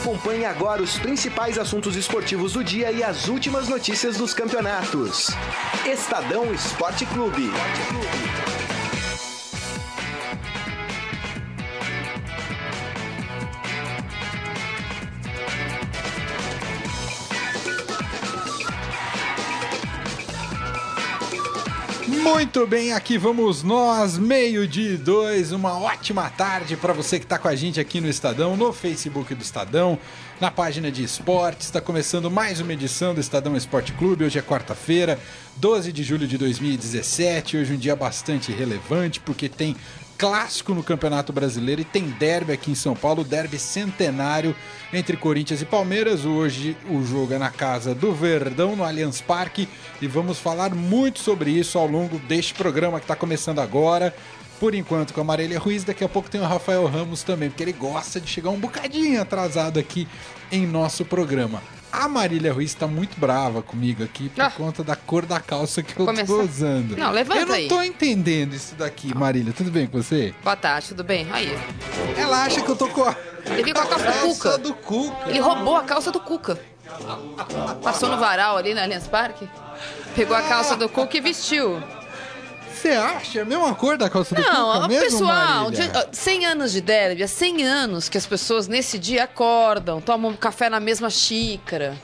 [0.00, 5.28] Acompanhe agora os principais assuntos esportivos do dia e as últimas notícias dos campeonatos.
[5.84, 7.50] Estadão Esporte Clube.
[22.22, 27.38] Muito bem, aqui vamos nós, meio-dia e dois, uma ótima tarde para você que está
[27.38, 29.98] com a gente aqui no Estadão, no Facebook do Estadão,
[30.38, 31.66] na página de esportes.
[31.66, 34.24] Está começando mais uma edição do Estadão Esporte Clube.
[34.24, 35.18] Hoje é quarta-feira,
[35.56, 37.56] 12 de julho de 2017.
[37.56, 39.74] Hoje um dia bastante relevante porque tem
[40.20, 44.54] clássico no Campeonato Brasileiro e tem derby aqui em São Paulo, derby centenário
[44.92, 46.26] entre Corinthians e Palmeiras.
[46.26, 49.66] Hoje o jogo é na casa do Verdão, no Allianz Parque,
[49.98, 54.14] e vamos falar muito sobre isso ao longo deste programa que está começando agora.
[54.60, 57.62] Por enquanto com a Marília Ruiz, daqui a pouco tem o Rafael Ramos também, porque
[57.62, 60.06] ele gosta de chegar um bocadinho atrasado aqui
[60.52, 61.62] em nosso programa.
[61.92, 64.50] A Marília Ruiz tá muito brava comigo aqui por Ah.
[64.50, 66.26] conta da cor da calça que eu Começar.
[66.32, 66.96] tô usando.
[66.96, 67.68] Não, levanta Eu não aí.
[67.68, 69.52] tô entendendo isso daqui, Marília.
[69.52, 70.32] Tudo bem com você?
[70.42, 71.26] Boa tarde, tudo bem?
[71.32, 71.52] Aí,
[72.16, 73.14] Ela acha que eu tô com a
[73.56, 74.58] ele com a calça do Cuca.
[74.58, 75.28] do Cuca.
[75.30, 76.60] Ele roubou a calça do Cuca.
[77.82, 79.48] Passou no varal ali na Allianz Parque,
[80.14, 81.82] pegou a calça do Cuca e vestiu.
[82.80, 86.06] Você acha a mesma cor da calça do Não, Cuca o mesmo, pessoal, de- ó,
[86.12, 90.70] 100 anos de derby, há 100 anos que as pessoas nesse dia acordam, tomam café
[90.70, 91.94] na mesma xícara,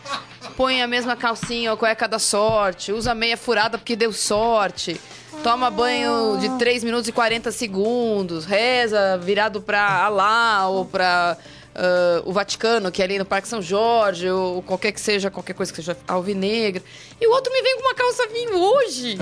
[0.54, 5.00] põem a mesma calcinha ou cueca da sorte, usa meia furada porque deu sorte,
[5.42, 11.38] toma banho de 3 minutos e 40 segundos, reza virado pra Alá ou pra
[11.74, 15.54] ah, o Vaticano, que é ali no Parque São Jorge, ou qualquer que seja, qualquer
[15.54, 16.82] coisa que seja alvinegra.
[17.20, 19.18] E o outro me vem com uma calça vinho hoje.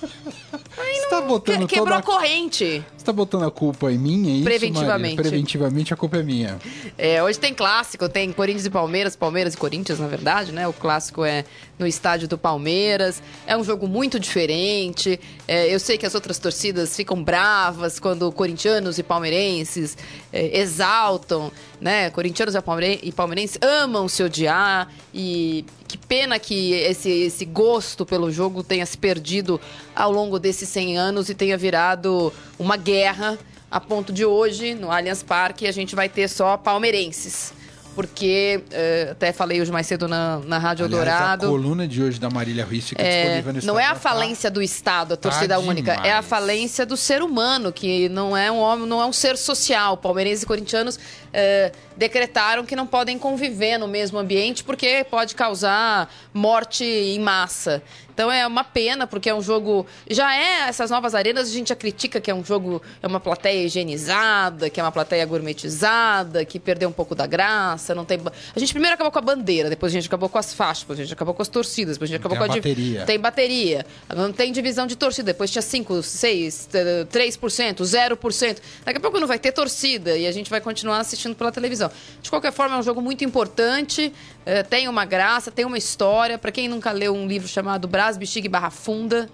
[0.00, 2.84] Você tá botando Que- quebrou a corrente.
[2.96, 5.16] Você tá botando a culpa em mim, é isso, Preventivamente.
[5.16, 5.16] Marília?
[5.30, 6.58] Preventivamente a culpa é minha.
[6.96, 10.68] É, hoje tem clássico, tem Corinthians e Palmeiras, Palmeiras e Corinthians, na verdade, né?
[10.68, 11.44] O clássico é
[11.78, 13.22] no estádio do Palmeiras.
[13.46, 15.18] É um jogo muito diferente.
[15.46, 19.96] É, eu sei que as outras torcidas ficam bravas quando corintianos e palmeirenses
[20.32, 21.50] é, exaltam,
[21.80, 22.10] né?
[22.10, 22.58] Corintianos e
[23.02, 28.84] e palmeirenses amam se odiar e que pena que esse, esse gosto pelo jogo tenha
[28.86, 29.58] se perdido
[29.96, 33.38] ao longo desses 100 anos e tenha virado uma guerra
[33.70, 37.52] a ponto de hoje, no Allianz Parque, a gente vai ter só palmeirenses.
[37.94, 41.46] Porque, eh, até falei hoje mais cedo na, na Rádio Aliás, Eldorado.
[41.46, 43.96] a coluna de hoje da Marília Ruiz fica É, disponível no não é a tá?
[43.96, 46.26] falência do Estado, a torcida Tá única, é a demais.
[46.26, 49.96] falência do ser humano, que não é um homem, não é um ser social.
[49.96, 50.96] Palmeirenses e corintianos
[51.32, 57.82] eh, decretaram que não podem conviver no mesmo ambiente porque pode causar morte em massa.
[58.18, 59.86] Então é uma pena, porque é um jogo.
[60.10, 63.20] Já é essas novas arenas, a gente já critica que é um jogo, é uma
[63.20, 67.94] plateia higienizada, que é uma plateia gourmetizada, que perdeu um pouco da graça.
[67.94, 68.18] Não tem...
[68.56, 70.98] A gente primeiro acabou com a bandeira, depois a gente acabou com as faixas, depois
[70.98, 73.04] a gente acabou com as torcidas, depois a gente acabou Tem com a bateria.
[73.04, 73.86] Tem bateria.
[74.16, 75.26] Não tem divisão de torcida.
[75.26, 76.68] Depois tinha 5, 6,
[77.08, 78.56] 3%, 0%.
[78.84, 81.90] Daqui a pouco não vai ter torcida e a gente vai continuar assistindo pela televisão.
[82.22, 84.12] De qualquer forma, é um jogo muito importante,
[84.46, 86.38] eh, tem uma graça, tem uma história.
[86.38, 89.28] Para quem nunca leu um livro chamado Brás, Bexiga e Barra Funda,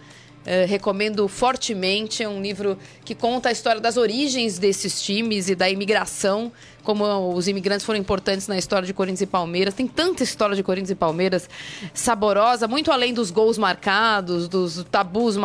[0.47, 2.23] eh, recomendo fortemente.
[2.23, 6.53] É um livro que conta a história das origens desses times e da imigração,
[6.83, 9.73] como os imigrantes foram importantes na história de Corinthians e Palmeiras.
[9.73, 11.49] Tem tanta história de Corinthians e Palmeiras
[11.95, 15.37] saborosa, muito além dos gols marcados, dos tabus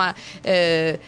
[0.43, 0.99] eh,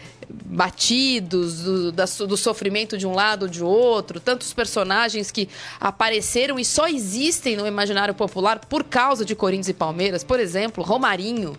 [0.44, 5.48] batidos, do, da do sofrimento de um lado ou de outro, tantos personagens que
[5.80, 10.24] apareceram e só existem no imaginário popular por causa de Corinthians e Palmeiras.
[10.24, 11.56] Por exemplo, Romarinho.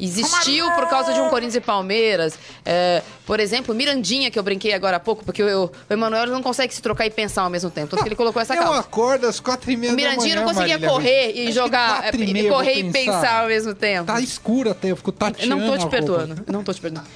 [0.00, 2.38] Existiu por causa de um Corinthians e Palmeiras.
[2.64, 6.40] É, por exemplo, Mirandinha, que eu brinquei agora há pouco, porque o, o Emanuel não
[6.40, 7.96] consegue se trocar e pensar ao mesmo tempo.
[7.96, 8.78] Que ele colocou essa Eu calça.
[8.78, 12.14] acordo às quatro e meia O da manhã, Mirandinha não conseguia Marília correr e jogar,
[12.14, 14.06] e e eu vou correr e pensar ao mesmo tempo.
[14.06, 16.44] Tá escuro até, eu fico Eu tateando não tô te perdoando.
[16.46, 17.08] Eu não tô te perdoando.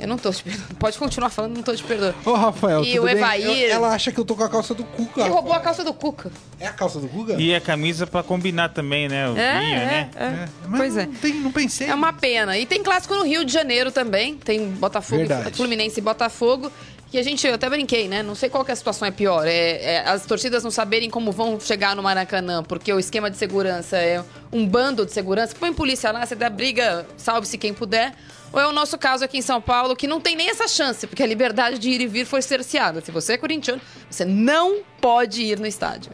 [0.00, 0.74] Eu não tô te perdoando.
[0.76, 2.14] Pode continuar falando, não tô te perdoando.
[2.24, 3.16] Ô, Rafael, E tudo o bem?
[3.16, 5.20] Evair- Eu- ela acha que eu tô com a calça do Cuca.
[5.22, 6.30] Ele roubou a calça do Cuca.
[6.60, 7.34] É a calça do Cuca?
[7.34, 9.28] E a camisa pra combinar também, né?
[9.28, 10.10] O É, vinho, é, né?
[10.16, 10.48] é.
[10.68, 11.08] Mas Pois não, é.
[11.20, 11.88] Tem, não pensei.
[11.88, 12.56] É uma pena.
[12.56, 14.36] E tem clássico no Rio de Janeiro também.
[14.36, 15.56] Tem Botafogo, Verdade.
[15.56, 16.70] Fluminense e Botafogo.
[17.10, 18.22] E a gente, eu até brinquei, né?
[18.22, 19.46] Não sei qual que a situação é pior.
[19.46, 23.38] É, é as torcidas não saberem como vão chegar no Maracanã, porque o esquema de
[23.38, 24.22] segurança é
[24.52, 25.54] um bando de segurança.
[25.58, 28.12] Põe polícia lá, você dá briga, salve-se quem puder.
[28.52, 31.06] Ou é o nosso caso aqui em São Paulo, que não tem nem essa chance,
[31.06, 33.00] porque a liberdade de ir e vir foi cerceada.
[33.00, 33.80] Se você é corintiano,
[34.10, 36.12] você não pode ir no estádio.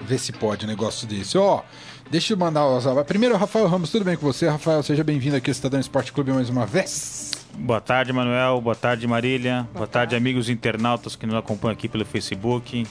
[0.00, 1.36] Vê se pode um negócio desse.
[1.38, 1.62] Ó,
[2.10, 4.48] deixa eu mandar o Primeiro, Rafael Ramos, tudo bem com você?
[4.48, 7.30] Rafael, seja bem-vindo aqui ao Estadão Esporte Clube mais uma vez.
[7.54, 8.60] Boa tarde, Manuel.
[8.60, 9.68] Boa tarde, Marília.
[9.74, 12.86] Boa tarde, amigos internautas que nos acompanham aqui pelo Facebook.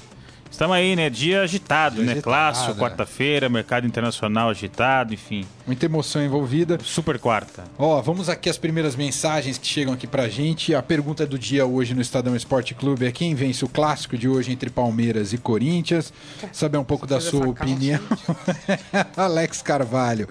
[0.50, 1.10] Estamos aí, né?
[1.10, 2.12] Dia agitado, Dia né?
[2.14, 2.76] agitado, Clássico, é.
[2.76, 5.46] quarta-feira, mercado internacional agitado, enfim.
[5.66, 6.78] Muita emoção envolvida.
[6.84, 7.64] Super quarta.
[7.78, 10.74] Ó, vamos aqui as primeiras mensagens que chegam aqui pra gente.
[10.74, 14.28] A pergunta do dia hoje no Estadão Esporte Clube é quem vence o clássico de
[14.28, 16.12] hoje entre Palmeiras e Corinthians?
[16.52, 18.00] Saber um pouco da sua opinião.
[19.16, 20.28] Alex Carvalho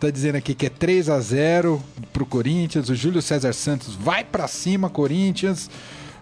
[0.00, 1.80] tá dizendo aqui que é 3 a 0
[2.12, 2.88] pro Corinthians.
[2.88, 5.70] O Júlio César Santos vai pra cima, Corinthians.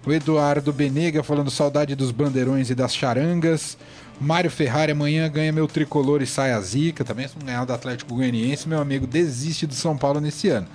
[0.07, 3.77] O Eduardo Benega falando saudade dos bandeirões e das charangas.
[4.21, 7.05] Mário Ferrari amanhã ganha meu tricolor e sai a zica.
[7.05, 10.67] Também se não ganhar do Atlético Goianiense, meu amigo desiste do São Paulo nesse ano.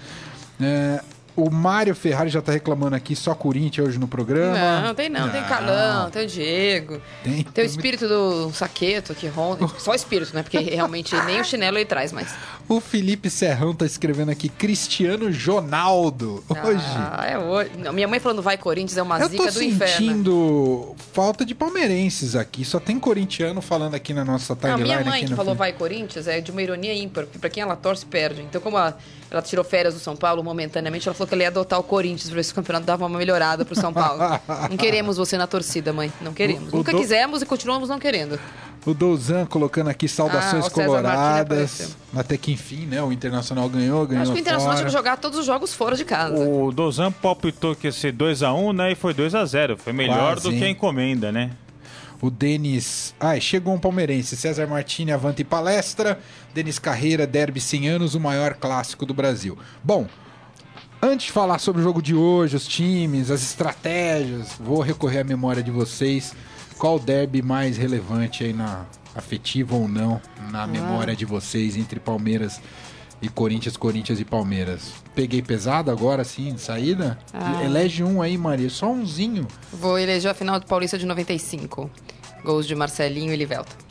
[0.60, 1.02] É,
[1.36, 4.82] o Mário Ferrari já tá reclamando aqui, só Corinthians hoje no programa.
[4.82, 5.30] Não, tem não.
[5.30, 7.02] Tem Carlão, tem o Diego.
[7.24, 7.44] Tem.
[7.44, 9.68] Tem o espírito do Saqueto que ronda.
[9.78, 10.44] Só o espírito, né?
[10.44, 12.34] Porque realmente nem o chinelo ele traz mais.
[12.68, 16.84] O Felipe Serrão tá escrevendo aqui Cristiano Ronaldo hoje.
[16.98, 17.70] Ah, é hoje.
[17.78, 19.94] Não, minha mãe falando vai Corinthians é uma Eu zica tô do inferno.
[19.96, 22.66] sentindo falta de palmeirenses aqui.
[22.66, 24.84] Só tem corintiano falando aqui na nossa Não, timeline.
[24.84, 27.62] minha mãe que falou Fe- vai Corinthians é de uma ironia ímpar, porque pra quem
[27.62, 28.42] ela torce, perde.
[28.42, 28.98] Então, como ela,
[29.30, 32.30] ela tirou férias do São Paulo momentaneamente, ela falou que ela ia adotar o Corinthians
[32.30, 34.20] pra ver se o campeonato dava uma melhorada pro São Paulo.
[34.70, 36.12] não queremos você na torcida, mãe.
[36.20, 36.72] Não queremos.
[36.72, 38.40] O- o Nunca do- quisemos e continuamos não querendo.
[38.86, 41.98] O Douzan colocando aqui saudações Ah, coloradas.
[42.16, 43.02] Até que enfim, né?
[43.02, 44.92] O Internacional ganhou, ganhou Acho que o Internacional tinha fora.
[44.92, 46.36] que jogar todos os jogos fora de casa.
[46.38, 48.92] O Dozan palpitou que ia ser 2x1, né?
[48.92, 49.78] E foi 2x0.
[49.78, 51.52] Foi melhor Quase, do que a encomenda, né?
[52.22, 53.14] O Denis.
[53.20, 54.38] Ah, chegou um palmeirense.
[54.38, 56.20] César Martini, Avante e Palestra.
[56.54, 59.58] Denis Carreira, Derby 100 anos, o maior clássico do Brasil.
[59.84, 60.08] Bom,
[61.02, 65.24] antes de falar sobre o jogo de hoje, os times, as estratégias, vou recorrer à
[65.24, 66.34] memória de vocês.
[66.78, 68.86] Qual derby mais relevante aí na
[69.16, 72.60] afetivo ou não, na memória de vocês entre Palmeiras
[73.22, 74.92] e Corinthians, Corinthians e Palmeiras?
[75.16, 77.18] Peguei pesado agora, assim, de saída?
[77.34, 77.64] Ah.
[77.64, 78.70] Elege um aí, Maria.
[78.70, 79.48] Só umzinho.
[79.72, 81.90] Vou eleger a final do Paulista de 95.
[82.44, 83.86] Gols de Marcelinho e Livelta.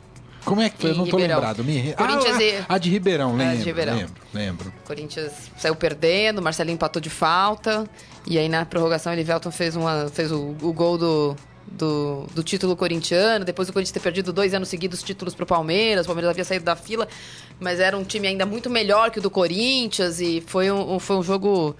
[0.45, 0.91] Como é que foi?
[0.91, 1.37] Eu não tô Ribeirão.
[1.37, 1.63] lembrado.
[1.63, 1.93] Me...
[1.93, 3.95] Corinthians ah, e- A de Ribeirão, É, de lembro, Ribeirão.
[3.95, 4.73] lembro, lembro.
[4.85, 7.89] Corinthians saiu perdendo, Marcelinho empatou de falta.
[8.27, 11.35] E aí na prorrogação ele Velton fez, uma, fez o, o gol do,
[11.67, 13.43] do, do título corintiano.
[13.45, 16.05] Depois do Corinthians ter perdido dois anos seguidos títulos pro Palmeiras.
[16.05, 17.07] O Palmeiras havia saído da fila,
[17.59, 20.19] mas era um time ainda muito melhor que o do Corinthians.
[20.19, 21.75] E foi um, um- foi um jogo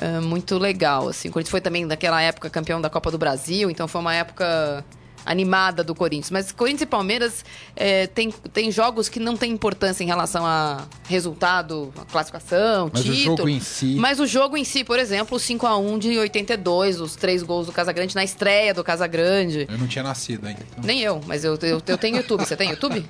[0.00, 1.08] eh, muito legal.
[1.08, 1.28] Assim.
[1.28, 4.84] O Corinthians foi também naquela época campeão da Copa do Brasil, então foi uma época
[5.30, 6.30] animada do Corinthians.
[6.30, 7.44] Mas Corinthians e Palmeiras
[7.76, 13.02] eh, tem, tem jogos que não têm importância em relação a resultado, a classificação, Mas
[13.02, 13.36] o título.
[13.36, 17.14] jogo em si- Mas o jogo em si, por exemplo, o 5x1 de 82, os
[17.14, 19.66] três gols do Casagrande na estreia do Casagrande.
[19.70, 20.60] Eu não tinha nascido ainda.
[20.70, 20.82] então.
[20.82, 22.44] Nem eu, mas eu, eu, eu tenho YouTube.
[22.46, 23.04] Você tem YouTube?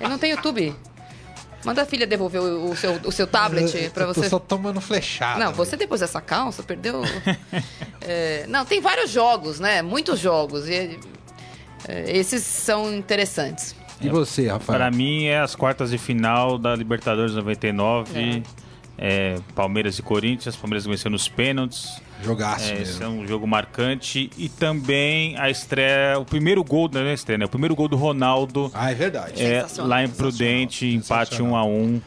[0.00, 0.74] Eu não tenho YouTube.
[1.64, 4.28] Manda a filha devolver o, o seu, o seu tablet Eu- pra eu tô você.
[4.28, 5.42] só tomando flechada.
[5.42, 7.00] Não, você depois dessa calça perdeu.
[8.06, 9.80] É, não, tem vários jogos, né?
[9.80, 10.68] Muitos jogos.
[10.68, 10.98] E, é,
[11.88, 13.74] esses são interessantes.
[14.00, 14.78] E você, Rafael?
[14.78, 18.42] Para mim é as quartas de final da Libertadores 99.
[18.98, 20.54] é, Palmeiras e Corinthians.
[20.56, 22.00] Palmeiras venceu nos pênaltis.
[22.22, 23.02] Jogaço É, mesmo.
[23.04, 24.30] é um jogo marcante.
[24.38, 27.44] E também a estreia, o primeiro gol, não é a estreia, né?
[27.44, 29.42] O primeiro gol do Ronaldo Ah, é verdade.
[29.42, 32.00] é, Sensacional, lá em Prudente, empate 1 a 1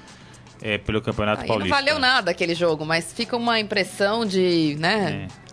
[0.61, 1.75] é, pelo Campeonato Aí não Paulista.
[1.75, 5.27] valeu nada aquele jogo, mas fica uma impressão de, né?
[5.27, 5.46] É.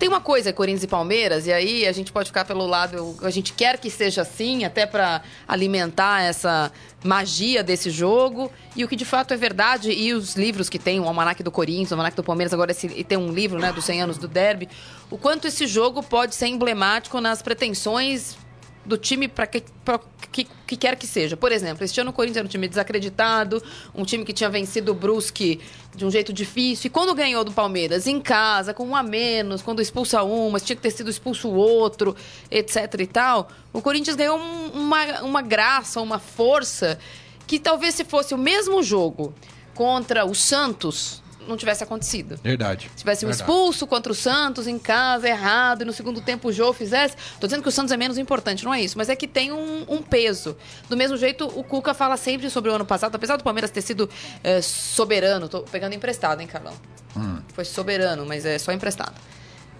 [0.00, 3.28] Tem uma coisa, Corinthians e Palmeiras, e aí a gente pode ficar pelo lado, a
[3.28, 6.72] gente quer que seja assim, até para alimentar essa
[7.04, 10.98] magia desse jogo, e o que de fato é verdade, e os livros que tem,
[11.00, 13.74] o Almanac do Corinthians, o Almanac do Palmeiras, agora esse, e tem um livro, né,
[13.74, 14.70] dos 100 anos do derby,
[15.10, 18.38] o quanto esse jogo pode ser emblemático nas pretensões
[18.84, 20.00] do time para que, pra
[20.32, 21.36] que, que quer que seja.
[21.36, 23.62] Por exemplo, este ano o Corinthians era um time desacreditado,
[23.94, 25.60] um time que tinha vencido o Brusque
[25.94, 26.86] de um jeito difícil.
[26.86, 30.62] E quando ganhou do Palmeiras em casa, com um a menos, quando expulsa um, mas
[30.62, 32.16] tinha que ter sido expulso o outro,
[32.50, 36.98] etc e tal, o Corinthians ganhou um- uma, uma graça, uma força
[37.46, 39.34] que talvez se fosse o mesmo jogo
[39.74, 42.38] contra o Santos, não tivesse acontecido.
[42.42, 42.90] Verdade.
[42.90, 43.50] Se tivesse um Verdade.
[43.50, 47.16] expulso contra o Santos em casa, errado, e no segundo tempo o Jô fizesse.
[47.40, 49.52] Tô dizendo que o Santos é menos importante, não é isso, mas é que tem
[49.52, 50.56] um, um peso.
[50.88, 53.82] Do mesmo jeito, o Cuca fala sempre sobre o ano passado, apesar do Palmeiras ter
[53.82, 54.08] sido
[54.42, 56.74] eh, soberano, tô pegando emprestado, hein, Carlão?
[57.16, 57.40] Hum.
[57.54, 59.14] Foi soberano, mas é só emprestado.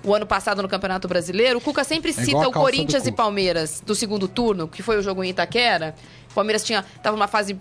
[0.02, 3.12] O ano passado no Campeonato Brasileiro, o Cuca sempre igual cita o Corinthians e.
[3.12, 5.94] Palmeiras do segundo turno, que foi o jogo em Itaquera.
[6.30, 7.58] O Palmeiras tinha tava numa fase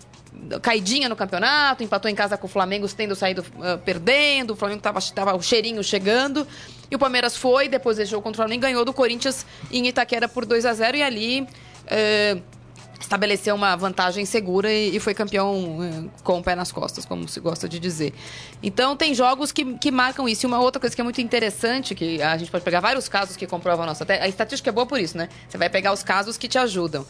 [0.62, 4.80] caidinha no campeonato, empatou em casa com o Flamengo, tendo saído ah, perdendo, o Flamengo
[4.80, 6.46] tava, tava o cheirinho chegando.
[6.90, 10.66] E o Palmeiras foi, depois contra o Flamengo, ganhou do Corinthians em Itaquera por 2
[10.66, 11.48] a 0 e ali
[11.86, 12.38] eh,
[13.00, 17.26] estabeleceu uma vantagem segura e, e foi campeão eh, com o pé nas costas, como
[17.28, 18.12] se gosta de dizer.
[18.62, 20.44] Então tem jogos que, que marcam isso.
[20.44, 23.36] E uma outra coisa que é muito interessante, que a gente pode pegar vários casos
[23.36, 24.06] que comprovam a nossa.
[24.08, 25.28] A estatística é boa por isso, né?
[25.48, 27.06] Você vai pegar os casos que te ajudam.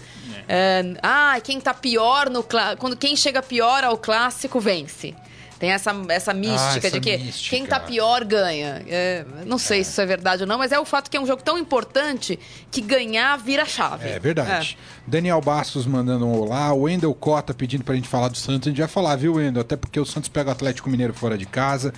[0.48, 2.44] É, ah, quem tá pior no
[2.78, 5.14] quando quem chega pior ao clássico vence.
[5.60, 7.54] Tem essa, essa mística essa de que mística.
[7.54, 8.82] quem tá pior ganha.
[8.88, 11.20] É, não sei se isso é verdade ou não, mas é o fato que é
[11.20, 12.38] um jogo tão importante
[12.70, 14.08] que ganhar vira chave.
[14.08, 14.78] É verdade.
[15.06, 16.72] Daniel Bastos mandando um olá.
[16.72, 18.68] O Wendel Cota pedindo pra gente falar do Santos.
[18.68, 19.60] A gente vai falar, viu, Wendel?
[19.60, 21.92] Até porque o Santos pega o Atlético Mineiro fora de casa.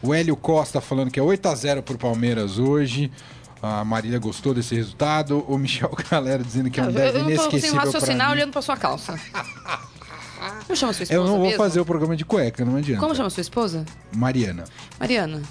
[0.00, 3.10] O Hélio Costa falando que é 8x0 pro Palmeiras hoje.
[3.60, 5.44] A Marília gostou desse resultado.
[5.48, 8.52] O Michel Galera dizendo que é um deve eu não tô sem inesquecível raciocinar olhando
[8.52, 9.18] pra sua calça.
[10.66, 11.56] Como chama sua esposa Eu não vou mesmo?
[11.58, 13.00] fazer o programa de cueca, não adianta.
[13.00, 13.84] Como chama sua esposa?
[14.14, 14.64] Mariana.
[14.98, 15.42] Mariana.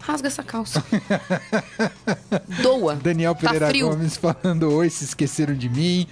[0.00, 0.82] Rasga essa calça.
[2.62, 2.94] Doa.
[2.96, 3.90] Daniel tá Pereira frio.
[3.90, 6.06] Gomes falando oi, se esqueceram de mim.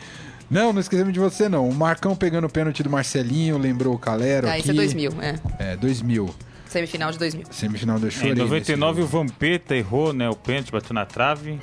[0.50, 1.68] Não, não esquecemos de você não.
[1.68, 4.60] O Marcão pegando o pênalti do Marcelinho, lembrou o Calero Ah, aqui.
[4.60, 5.34] esse é 2000, é.
[5.58, 6.34] É, 2000.
[6.68, 7.46] Semifinal de 2000.
[7.50, 8.32] Semifinal do É, Chorei.
[8.32, 8.44] Em nesse
[8.76, 9.18] 99 o jogo.
[9.18, 10.28] Vampeta errou, né?
[10.28, 11.58] O pênalti bateu na trave.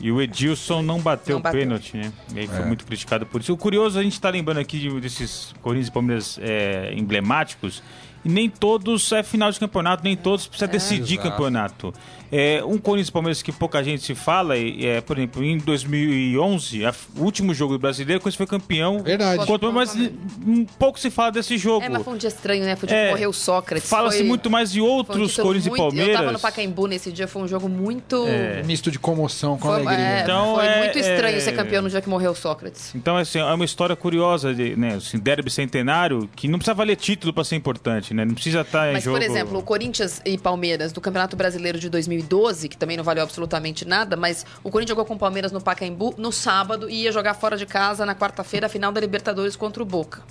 [0.00, 2.12] E o Edilson não bateu o pênalti, né?
[2.34, 2.64] E aí foi É.
[2.66, 3.52] muito criticado por isso.
[3.52, 7.82] O curioso, a gente tá lembrando aqui de- desses Corinthians e Palmeiras é, emblemáticos.
[8.24, 11.30] E nem todos é final de campeonato, nem todos precisa decidir Exato.
[11.30, 11.94] campeonato.
[12.30, 15.58] É, um Corinthians e Palmeiras que pouca gente se fala, e, é, por exemplo, em
[15.58, 19.02] 2011, a- o último jogo do brasileiro, o Corinthians foi campeão.
[19.02, 19.46] Verdade.
[19.46, 21.84] Contra, mas um pouco se fala desse jogo.
[21.84, 22.76] É, mas foi um dia estranho, né?
[22.76, 23.88] Foi o dia É, que morreu o Sócrates.
[23.88, 26.08] Fala-se Foi- muito mais de um outros título Corinthians e Palmeiras.
[26.14, 28.24] Eu tava no Pacaembu nesse dia, foi um jogo muito...
[28.26, 28.62] É.
[28.64, 29.98] Misto de comoção com Foi, alegria.
[30.06, 32.94] é, Então, foi é- muito estranho é- ser campeão no dia que morreu o Sócrates.
[32.94, 34.94] Então, assim, é uma história curiosa, de, né?
[34.94, 38.24] Assim, derby centenário, que não precisa valer título pra ser importante, né?
[38.24, 39.16] Não precisa estar em Mas, jogo...
[39.18, 41.88] por exemplo, o Corinthians e Palmeiras do Campeonato Brasileiro de
[42.22, 45.60] 2012, que também não valeu absolutamente nada, mas o Corinthians jogou com o Palmeiras no
[45.60, 49.56] Pacaembu no sábado e ia jogar fora de casa na quarta-feira a final da Libertadores
[49.56, 50.22] contra o Boca.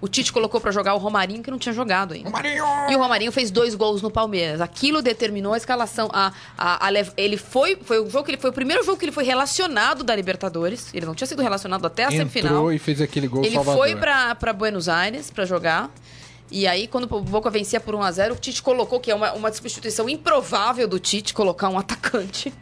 [0.00, 2.28] O Tite colocou pra jogar o Romarinho, que não tinha jogado ainda.
[2.28, 2.64] Marinho!
[2.90, 4.60] E o Romarinho fez dois gols no Palmeiras.
[4.60, 6.10] Aquilo determinou a escalação.
[6.12, 9.04] A, a- a ele foi, foi o jogo que ele foi o primeiro jogo que
[9.06, 10.92] ele foi relacionado da Libertadores.
[10.92, 12.52] Ele não tinha sido relacionado até a semifinal.
[12.52, 13.80] Entrou e fez aquele gol Ele salvador.
[13.80, 15.90] foi pra Buenos Aires pra jogar.
[16.50, 19.52] E aí, quando o Boca vencia por 1x0, o Tite colocou, que é uma, uma
[19.52, 22.52] substituição improvável do Tite, colocar um atacante.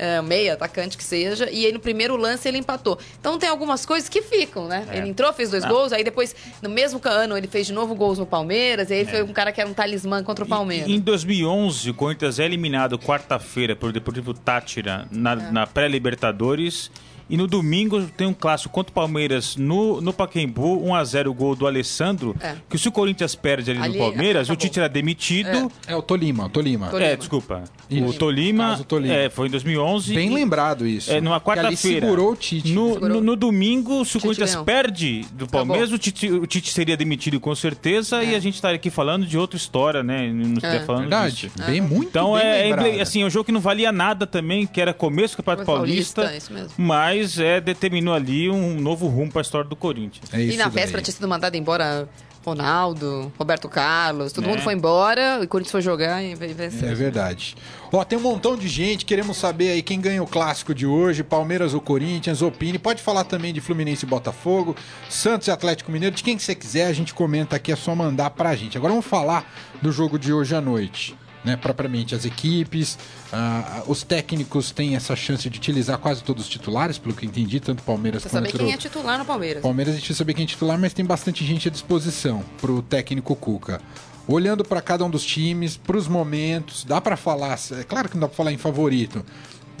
[0.00, 2.96] É, meia atacante que seja, e aí no primeiro lance ele empatou.
[3.18, 4.86] Então tem algumas coisas que ficam, né?
[4.92, 4.98] É.
[4.98, 5.68] Ele entrou, fez dois Ah.
[5.68, 9.04] gols, aí depois, no mesmo ano, ele fez de novo gols no Palmeiras, e aí
[9.04, 10.86] foi um cara que era um talismã contra o Palmeiras.
[10.86, 15.50] E- Em 2011, o Corinthians é eliminado quarta-feira pelo Deportivo Tátira na, É.
[15.50, 16.92] na pré-Libertadores.
[17.30, 21.54] E no domingo tem um clássico contra o Palmeiras no, no Pacaembu, 1x0 o gol
[21.54, 22.34] do Alessandro.
[22.40, 22.54] É.
[22.70, 24.56] Que se o Corinthians perde ali, Ali, no Palmeiras, o acabou.
[24.68, 25.70] Tite era demitido.
[25.86, 26.88] É o Tolima, o Tolima.
[26.88, 27.10] Tolima.
[27.10, 27.64] É, desculpa.
[27.90, 28.04] Isso.
[28.04, 29.14] O Tolima, Tolima.
[29.14, 30.14] É, foi em 2011.
[30.14, 31.10] Bem e- lembrado isso.
[31.12, 32.00] É, numa quarta-feira.
[32.06, 32.72] segurou o Tite.
[32.72, 33.16] No, Segurou.
[33.16, 34.64] no, no domingo, se o Corinthians ganhou.
[34.64, 38.22] perde do Palmeiras, o Tite, o Tite seria demitido com certeza.
[38.24, 40.30] E a gente estaria aqui falando de outra história, né?
[40.32, 40.84] Não estaria É.
[40.84, 41.34] falando Verdade.
[41.36, 41.66] disso.
[41.66, 43.00] Bem, muito Então bem é, é lembrado.
[43.00, 46.22] assim, é um jogo que não valia nada também, que era começo do Campeonato Paulista,
[46.22, 46.70] Paulista, isso mesmo.
[47.18, 50.32] Mas é, determinou ali um novo rumo para a história do Corinthians.
[50.32, 50.74] É E na daí.
[50.74, 52.08] véspera tinha sido mandado embora
[52.44, 54.48] Ronaldo, Roberto Carlos, todo É.
[54.48, 56.88] mundo foi embora, e o Corinthians foi jogar e veio vencer.
[56.90, 57.54] É verdade.
[57.92, 61.22] Ó, tem um montão de gente, queremos saber aí quem ganha o clássico de hoje,
[61.22, 62.78] Palmeiras ou Corinthians, opine.
[62.78, 64.74] Pode falar também de Fluminense e Botafogo,
[65.10, 67.94] Santos e Atlético Mineiro, de quem que você quiser, a gente comenta aqui, é só
[67.94, 68.78] mandar pra gente.
[68.78, 69.44] Agora vamos falar
[69.82, 71.14] do jogo de hoje à noite.
[71.48, 72.98] Né, propriamente as equipes,
[73.32, 77.28] ah, os técnicos têm essa chance de utilizar quase todos os titulares, pelo que eu
[77.30, 79.62] entendi, tanto Palmeiras saber quanto quem é titular no Palmeiras.
[79.62, 83.34] Palmeiras a gente saber quem é titular, mas tem bastante gente à disposição pro técnico
[83.34, 83.80] Cuca.
[84.26, 88.20] Olhando para cada um dos times, pros momentos, dá para falar, é claro que não
[88.20, 89.24] dá para falar em favorito,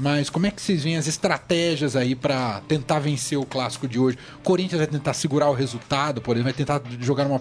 [0.00, 3.98] mas como é que vocês veem as estratégias aí para tentar vencer o clássico de
[3.98, 4.16] hoje?
[4.38, 7.38] O Corinthians vai tentar segurar o resultado, por exemplo, vai tentar jogar nu-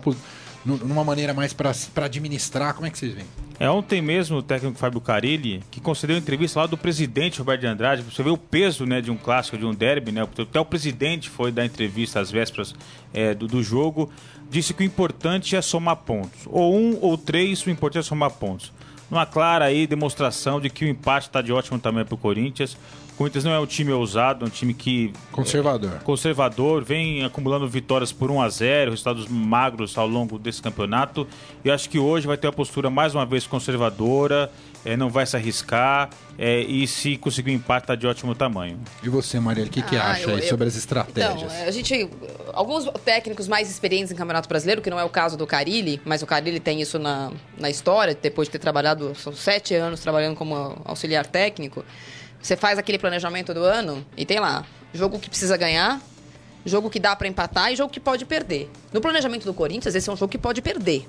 [0.68, 1.72] numa maneira mais para
[2.06, 3.28] administrar, como é que vocês veem?
[3.60, 7.68] É, ontem mesmo o técnico Fábio Carilli, que concedeu entrevista lá do presidente Roberto de
[7.68, 10.22] Andrade, você vê o peso né, de um clássico, de um derby, né?
[10.22, 12.76] Até o presidente foi dar entrevista às vésperas
[13.14, 14.12] é, do, do jogo,
[14.50, 16.42] disse que o importante é somar pontos.
[16.46, 18.72] Ou um ou três, o importante é somar pontos.
[19.10, 22.78] Uma clara aí demonstração de que o empate está de ótimo tamanho para o Corinthians.
[23.18, 26.00] O Corinthians não é um time ousado, é um time que Conservador.
[26.04, 31.28] conservador, vem acumulando vitórias por 1 a 0 resultados magros ao longo desse campeonato.
[31.66, 34.52] E acho que hoje vai ter uma postura mais uma vez conservadora,
[34.86, 38.80] eh, não vai se arriscar eh, e se conseguir um empate tá de ótimo tamanho.
[39.02, 41.52] E você, Marielle, o que, que Ah, acha eu- aí eu- sobre as estratégias?
[41.52, 42.08] Então, a gente.
[42.54, 46.22] Alguns técnicos mais experientes em Campeonato Brasileiro, que não é o caso do Carilli, mas
[46.22, 50.36] o Carilli tem isso na, na história, depois de ter trabalhado, são sete anos trabalhando
[50.36, 51.84] como auxiliar técnico.
[52.48, 56.00] Você faz aquele planejamento do ano e tem lá, jogo que precisa ganhar,
[56.66, 58.72] jogo que dá pra empatar e jogo que pode perder.
[58.94, 61.06] No planejamento do Corinthians, esse é um jogo que pode perder.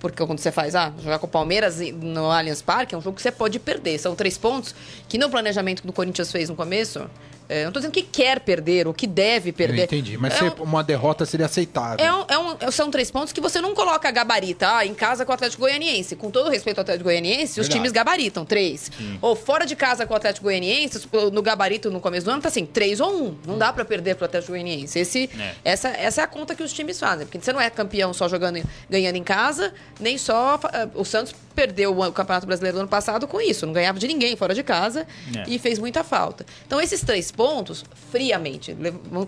[0.00, 3.16] Porque quando você faz, ah, jogar com o Palmeiras no Allianz Parque, é um jogo
[3.16, 3.98] que você pode perder.
[3.98, 4.74] São três pontos
[5.06, 7.06] que no planejamento que o Corinthians fez no começo,
[7.48, 9.84] é, eu não tô dizendo que quer perder ou que deve Eu perder.
[9.84, 10.16] entendi.
[10.18, 12.04] Mas é um- uma derrota seria aceitável.
[12.04, 14.94] é um- é um- são três pontos que você não coloca a gabarita ah, em
[14.94, 16.16] casa com o Atlético Goianiense.
[16.16, 17.72] Com todo respeito ao Atlético Goianiense, os Verdade.
[17.74, 18.90] times gabaritam três.
[19.22, 22.48] Ou fora de casa com o Atlético Goianiense, no gabarito no começo do ano, tá
[22.48, 23.36] assim, três ou um.
[23.46, 24.98] Não dá pra perder pro Atlético Goianiense.
[24.98, 25.54] Esse, É.
[25.64, 27.26] essa, essa é a conta que os times fazem.
[27.26, 30.58] Porque você não é campeão só jogando, ganhando em casa, nem só.
[30.64, 33.66] ah, O Santos perdeu o Campeonato Brasileiro do ano passado com isso.
[33.66, 35.04] Não ganhava de ninguém fora de casa
[35.36, 35.42] É.
[35.48, 36.46] e fez muita falta.
[36.64, 38.76] Então, esses três pontos, friamente,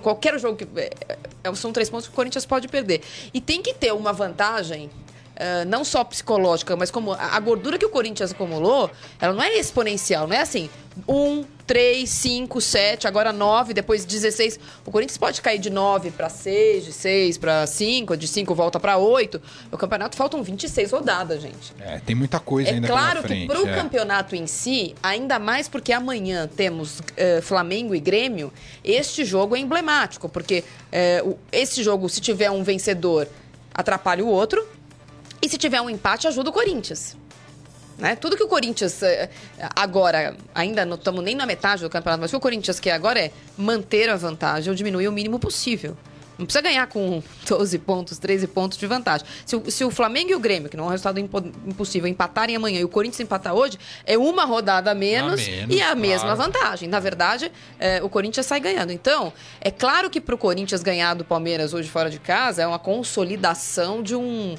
[0.01, 0.69] qualquer jogo que.
[0.79, 0.93] é,
[1.43, 3.01] é, são três pontos que o Corinthians pode perder.
[3.35, 4.89] E tem que ter uma vantagem.
[5.41, 9.57] Ah, não só psicológica, mas como a gordura que o Corinthians acumulou, ela não é
[9.57, 10.69] exponencial, não é assim,
[11.09, 14.61] um, três, cinco, sete, agora nove, depois 16.
[14.85, 18.79] O Corinthians pode cair de nove para seis, de seis para cinco, de cinco volta
[18.79, 19.41] para oito.
[19.73, 21.73] O campeonato faltam 26 rodadas, gente.
[21.81, 23.41] É, tem muita coisa É ainda claro pela frente.
[23.41, 23.75] que para o é.
[23.75, 28.53] campeonato em si, ainda mais porque amanhã temos eh, Flamengo e Grêmio,
[28.85, 30.65] este jogo é emblemático, porque
[31.51, 33.27] esse jogo, se tiver um vencedor,
[33.73, 34.67] atrapalha o outro,
[35.43, 37.17] e se tiver um empate, ajuda o Corinthians.
[37.99, 38.17] Né?
[38.17, 39.29] Tudo que o Corinthians eh,
[39.77, 42.93] agora, ainda não estamos nem na metade do campeonato, mas o que o Corinthians quer
[42.93, 45.95] agora é manter a vantagem ou diminuir o mínimo possível.
[46.39, 49.27] Não precisa ganhar com 12 pontos, 13 pontos de vantagem.
[49.45, 52.09] Se o, se o Flamengo e o Grêmio, que não é um resultado impo- impossível,
[52.09, 55.85] empatarem amanhã e o Corinthians empatar hoje, é uma rodada a menos, menos, e é
[55.85, 56.53] a mesma claro.
[56.53, 56.89] vantagem.
[56.89, 58.91] Na verdade, é, o Corinthians sai ganhando.
[58.93, 59.31] Então,
[59.61, 62.79] é claro que para o Corinthians ganhar do Palmeiras hoje fora de casa é uma
[62.79, 64.55] consolidação de um.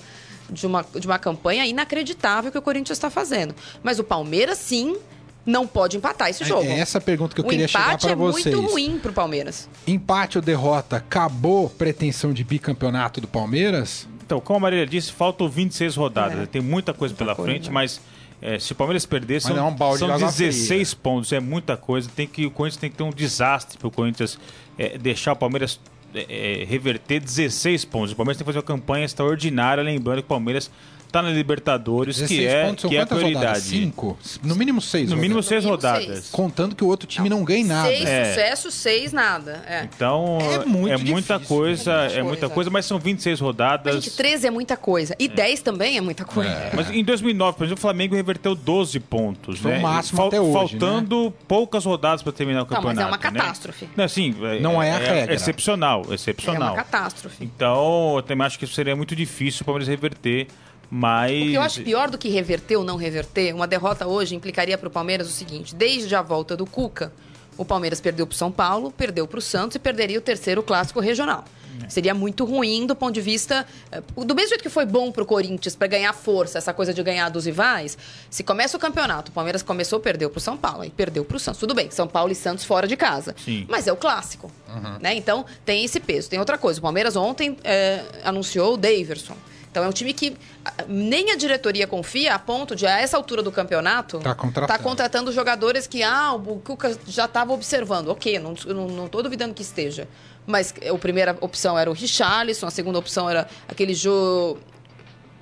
[0.52, 3.56] De uma, de uma campanha inacreditável que o Corinthians está fazendo.
[3.82, 4.98] Mas o Palmeiras, sim,
[5.46, 6.64] não pode empatar esse jogo.
[6.64, 8.56] É essa pergunta que eu o queria chegar empate para é vocês.
[8.56, 9.70] muito ruim pro Palmeiras.
[9.88, 14.08] Empate ou derrota, acabou pretensão de bicampeonato do Palmeiras?
[14.24, 16.40] Então, como a Marília disse, faltam 26 rodadas.
[16.40, 16.46] É.
[16.46, 17.52] Tem muita coisa pela coisa.
[17.52, 18.00] frente, mas
[18.42, 21.32] é, se o Palmeiras perder, Mas são, é um balde são de água 16 pontos.
[21.32, 22.10] É muita coisa.
[22.16, 24.40] Tem que, o Corinthians tem que ter um desastre para o Corinthians
[24.78, 25.80] é, deixar o Palmeiras
[26.14, 28.12] é, reverter 16 pontos.
[28.12, 30.70] O Palmeiras tem que fazer uma campanha extraordinária, lembrando que o Palmeiras
[31.12, 32.52] está na Libertadores, 16 que é,
[32.90, 33.30] que é a quantas rodadas?
[33.32, 33.60] prioridade.
[33.62, 34.18] Cinco?
[34.44, 35.10] No mínimo seis.
[35.10, 35.48] No mínimo rodadas.
[35.48, 36.06] seis mínimo rodadas.
[36.06, 36.30] seis.
[36.32, 37.90] Contando que o outro time não ganhe nada.
[37.90, 38.26] Seis É.
[38.30, 39.62] sucesso, seis nada.
[39.68, 39.84] É.
[39.84, 41.56] Então, É muito é muita difícil.
[41.58, 42.54] coisa, É é muita muita coisa.
[42.56, 43.96] coisa, mas são 26 rodadas.
[43.96, 45.16] Mas, gente, 13 é muita coisa.
[45.20, 46.50] E 10 também é muita coisa.
[46.50, 46.72] É.
[46.76, 49.82] Mas em 2009, por exemplo, o Flamengo reverteu 12 pontos, Foi o né?
[49.82, 53.02] máximo até hoje, Faltando poucas rodadas para terminar o Não, mas campeonato.
[53.02, 53.40] é uma né?
[53.42, 53.90] catástrofe.
[53.96, 55.34] Não, assim, Não é a regra.
[55.34, 56.74] excepcional, É excepcional.
[56.74, 57.44] uma catástrofe.
[57.44, 60.48] Então, eu também acho que isso seria muito difícil o Palmeiras reverter,
[60.92, 61.32] mas...
[61.32, 64.78] O que eu acho pior do que reverter ou não reverter, uma derrota hoje implicaria
[64.78, 67.14] para o Palmeiras o seguinte: desde a volta do Cuca,
[67.58, 70.62] o Palmeiras perdeu para o São Paulo, perdeu para o Santos e perderia o terceiro
[70.62, 71.46] clássico regional.
[71.88, 73.66] Seria muito ruim do ponto de vista.
[73.92, 76.94] eh, Do mesmo jeito que foi bom para o Corinthians para ganhar força, essa coisa
[76.94, 77.98] de ganhar dos rivais,
[78.30, 81.38] se começa o campeonato, o Palmeiras começou, perdeu para o São Paulo e perdeu para
[81.38, 81.60] o Santos.
[81.60, 83.36] Tudo bem, São Paulo e Santos fora de casa.
[83.44, 83.66] Sim.
[83.68, 84.52] Mas é o clássico.
[85.00, 85.16] Né?
[85.16, 86.30] Então tem esse peso.
[86.30, 89.36] Tem outra coisa: o Palmeiras ontem eh, anunciou o Daverson.
[89.72, 93.16] Então é um time que ah, nem a diretoria confia a ponto de, a essa
[93.16, 94.68] altura do campeonato, Tá contratando.
[94.78, 98.10] tá contratando jogadores que ah, o Cuca já estava observando.
[98.10, 100.08] Ok, não, eu não, não duvidando que esteja.
[100.46, 104.58] Mas a primeira opção era o Richarlison, a segunda opção era aquele Jo.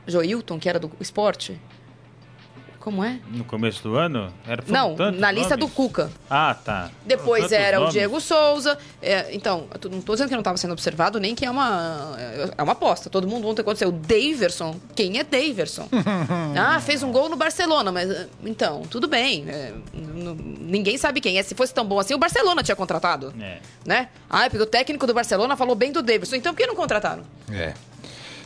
[0.08, 1.60] Joilton, que era do esporte.
[2.80, 3.20] Como é?
[3.28, 4.34] No começo do ano?
[4.48, 5.68] Era, Não, na lista do?
[5.68, 6.10] Cuca.
[6.30, 6.89] Ah, tá.
[7.06, 7.94] Depois tantos era o nomes.
[7.94, 8.78] Diego Souza.
[9.02, 12.15] É, então, não estou dizendo que não estava sendo observado, nem que é uma,
[12.58, 13.10] é uma aposta.
[13.10, 13.89] Todo mundo ontem aconteceu.
[13.89, 14.76] O Daverson.
[14.96, 15.89] Quem é Daverson?
[16.58, 18.28] ah, fez um gol no Barcelona, mas.
[18.44, 19.46] Então, tudo bem.
[19.50, 21.44] é, ninguém sabe quem é.
[21.44, 23.34] Se fosse tão bom assim, o Barcelona tinha contratado.
[23.42, 23.60] É.
[23.86, 24.08] Né?
[24.30, 26.38] Ah, porque o técnico do Barcelona falou bem do Daverson.
[26.38, 27.24] Então, por que não contrataram?
[27.52, 27.74] É.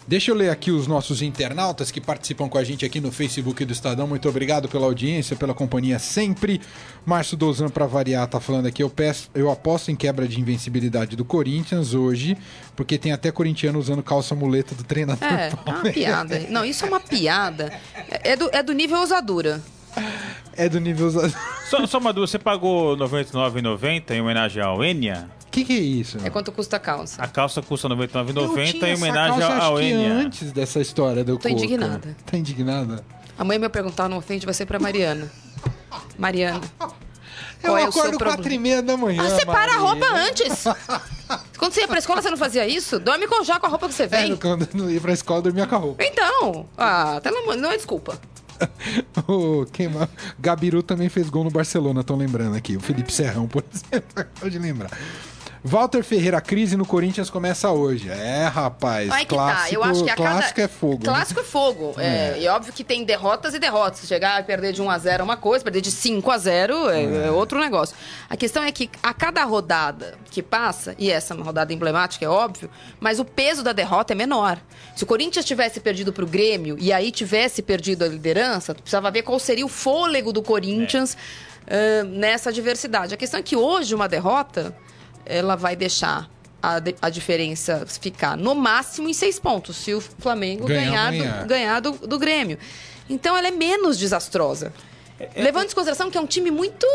[0.05, 3.63] Deixa eu ler aqui os nossos internautas que participam com a gente aqui no Facebook
[3.63, 4.05] do Estadão.
[4.05, 6.59] Muito obrigado pela audiência, pela companhia sempre.
[7.05, 8.83] Márcio Dozan, para variar, tá falando aqui.
[8.83, 12.37] Eu, peço, eu aposto em quebra de invencibilidade do Corinthians hoje,
[12.75, 15.23] porque tem até corintiano usando calça muleta do treinador.
[15.23, 16.39] É, é uma piada.
[16.49, 17.71] Não, isso é uma piada.
[18.09, 19.61] É, é do, é do nível ousadura.
[20.55, 21.09] É do nível.
[21.69, 25.29] Só, só uma dúvida, você pagou R$ 99,90 em homenagem ao Enya?
[25.53, 26.17] O que, que é isso?
[26.25, 27.21] É quanto custa a calça.
[27.21, 30.11] A calça custa R$ Eu 99,90 tinha em homenagem calça, ao Enya.
[30.13, 31.51] antes dessa história do Tô Coca.
[31.51, 32.17] indignada.
[32.25, 33.05] Tá indignada?
[33.37, 35.31] Amanhã me perguntar no ofende vai ser pra Mariana.
[36.17, 36.59] Mariana.
[36.81, 39.21] Eu Qual é acordo quatro e meia da manhã.
[39.23, 40.63] Ah, separa a roupa antes.
[41.59, 42.99] Quando você ia pra escola, você não fazia isso?
[42.99, 44.35] Dorme com já com a roupa que você É, vem.
[44.35, 46.03] quando eu não ia pra escola, eu dormia com a roupa.
[46.03, 48.19] Então, ah, pelo amor, não é desculpa.
[49.27, 50.09] O quem mais?
[50.39, 52.75] Gabiru também fez gol no Barcelona, estão lembrando aqui.
[52.75, 54.89] O Felipe Serrão, por exemplo, acabou de lembrar.
[55.63, 58.09] Walter Ferreira, a crise no Corinthians começa hoje.
[58.09, 59.09] É, rapaz.
[59.09, 59.75] Aí que clássico, tá.
[59.75, 60.29] Eu acho que a cada...
[60.29, 60.93] clássico é fogo.
[60.97, 61.05] né?
[61.05, 61.95] Clássico é fogo.
[61.97, 62.37] É.
[62.39, 64.05] E óbvio que tem derrotas e derrotas.
[64.05, 66.89] Chegar e perder de 1 a 0 é uma coisa, perder de 5 a 0
[66.89, 67.95] é, é outro negócio.
[68.29, 72.25] A questão é que a cada rodada que passa, e essa é uma rodada emblemática,
[72.25, 74.59] é óbvio, mas o peso da derrota é menor.
[74.95, 79.09] Se o Corinthians tivesse perdido pro Grêmio e aí tivesse perdido a liderança, tu precisava
[79.09, 81.15] ver qual seria o fôlego do Corinthians
[81.67, 83.13] ah, nessa adversidade.
[83.13, 84.75] A questão é que hoje uma derrota,
[85.25, 86.29] ela vai deixar
[86.61, 91.47] a, a diferença ficar no máximo em seis pontos, se o Flamengo Ganhar ganhar, do,
[91.47, 92.57] ganhar do, do Grêmio.
[93.09, 94.73] Então ela é menos desastrosa.
[95.35, 96.85] Levando em consideração que é um time muito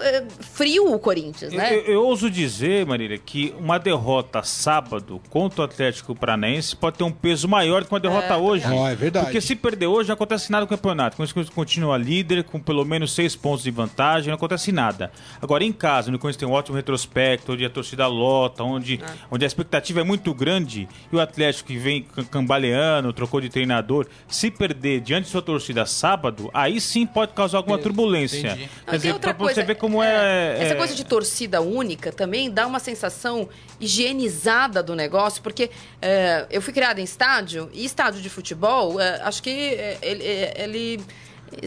[0.00, 1.74] eh, frio o Corinthians, Eu, né?
[1.76, 7.04] eu- eu ouso dizer, Marília, que uma derrota sábado contra o Atlético Paranaense pode ter
[7.04, 8.64] um peso maior do que uma derrota hoje.
[8.66, 9.26] Ó, é verdade.
[9.26, 11.16] Porque se perder hoje, não acontece nada no campeonato.
[11.16, 15.12] Quando o Corinthians continua líder, com pelo menos seis pontos de vantagem, não acontece nada.
[15.40, 19.00] Agora, em casa, onde o Corinthians tem um ótimo retrospecto, onde a torcida lota, onde,
[19.30, 23.48] onde a expectativa é muito grande, e o Atlético que vem cam- cambaleando, trocou de
[23.48, 28.38] treinador, se perder diante de sua torcida sábado, aí sim pode causar alguma turbulência.
[28.38, 28.68] entendi.
[28.68, 30.56] Quer tem dizer, outra pra você ver como é...
[30.60, 33.48] Essa é- coisa de torcida única também dá uma sensação
[33.80, 39.20] higienizada do negócio, porque é, eu fui criada em estádio, e estádio de futebol, é,
[39.22, 41.00] acho que é, ele, é, ele,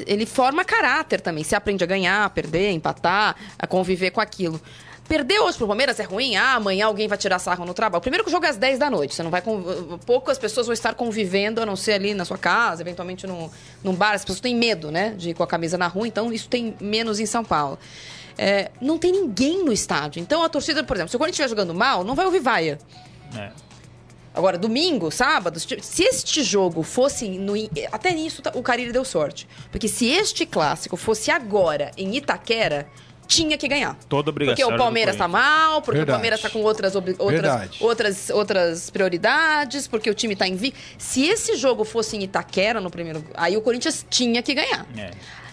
[0.06, 1.44] ele forma caráter também.
[1.44, 4.60] Você aprende a ganhar, a perder, empatar, a conviver com aquilo.
[5.10, 6.36] Perder hoje pro Palmeiras é ruim?
[6.38, 8.00] Ah, amanhã alguém vai tirar sarro no trabalho.
[8.00, 9.16] Primeiro que o jogo é às 10 da noite.
[9.16, 9.42] Você não vai.
[9.42, 13.50] conv- Poucas pessoas vão estar convivendo, a não ser ali na sua casa, eventualmente num,
[13.84, 14.14] num bar.
[14.14, 15.16] As pessoas têm medo, né?
[15.18, 17.80] De ir com a camisa na rua, então isso tem menos em São Paulo.
[18.38, 20.22] É, não tem ninguém no estádio.
[20.22, 22.78] Então a torcida, por exemplo, se o Corinthians estiver jogando mal, não vai ouvir vaia.
[23.36, 23.50] é.
[24.32, 27.28] Agora, domingo, sábado, se este jogo fosse.
[27.28, 27.54] No,
[27.92, 29.48] até nisso tá- o Carille deu sorte.
[29.72, 32.88] Porque se este clássico fosse agora em Itaquera,
[33.30, 33.96] tinha que ganhar.
[34.10, 36.16] Toda obrigação Porque o Palmeiras tá mal, porque Verdade.
[36.16, 37.78] o Palmeiras tá com outras, outras, Verdade.
[37.80, 40.74] outras, outras prioridades, porque o time tá em vi.
[40.98, 43.24] Se esse jogo fosse em Itaquera no primeiro.
[43.36, 44.86] Aí o Corinthians tinha que ganhar.
[44.98, 45.12] É.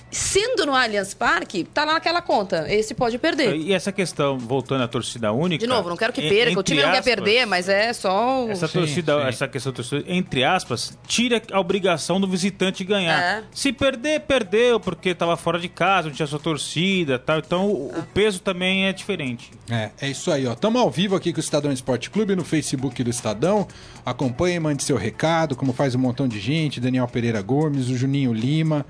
[0.09, 2.73] Sendo no Allianz Parque, tá lá naquela conta.
[2.73, 3.57] Esse pode perder.
[3.57, 5.61] E essa questão, voltando à torcida única.
[5.61, 6.59] De novo, não quero que perca.
[6.59, 8.45] O time não quer aspas, perder, mas é só.
[8.47, 9.29] o- Essa Sim, torcida, sim.
[9.29, 13.21] essa questão da torcida, entre aspas, tira a obrigação do visitante ganhar.
[13.21, 13.43] É.
[13.53, 17.39] Se perder, perdeu, porque estava fora de casa, não tinha sua torcida tal.
[17.39, 19.51] Então o, o peso também é diferente.
[19.69, 20.53] É, é isso aí, ó.
[20.53, 23.67] Estamos ao vivo aqui com o Estadão Esporte Clube no Facebook do Estadão.
[24.05, 26.81] Acompanhe, mande seu recado, como faz um montão de gente.
[26.81, 28.87] Daniel Pereira Gomes, o Juninho Lima.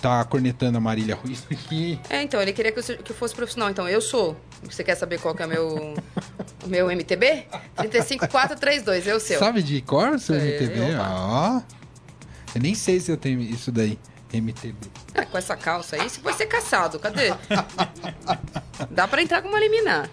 [0.00, 1.98] Tá cornetando a Marília Ruiz aqui.
[2.08, 3.68] É, então, ele queria que eu, que eu fosse profissional.
[3.70, 4.36] Então, eu sou.
[4.62, 5.94] Você quer saber qual que é o meu,
[6.64, 7.46] o meu MTB?
[7.76, 9.38] 35432, eu o seu.
[9.38, 10.96] Sabe de cor o seu Sei, MTB?
[11.00, 11.60] Ó.
[12.54, 13.98] Eu nem sei se eu tenho isso daí.
[14.32, 14.76] MTB.
[15.14, 16.98] Ah, com essa calça aí, você pode ser caçado.
[16.98, 17.32] Cadê?
[18.90, 20.08] Dá pra entrar com uma liminar.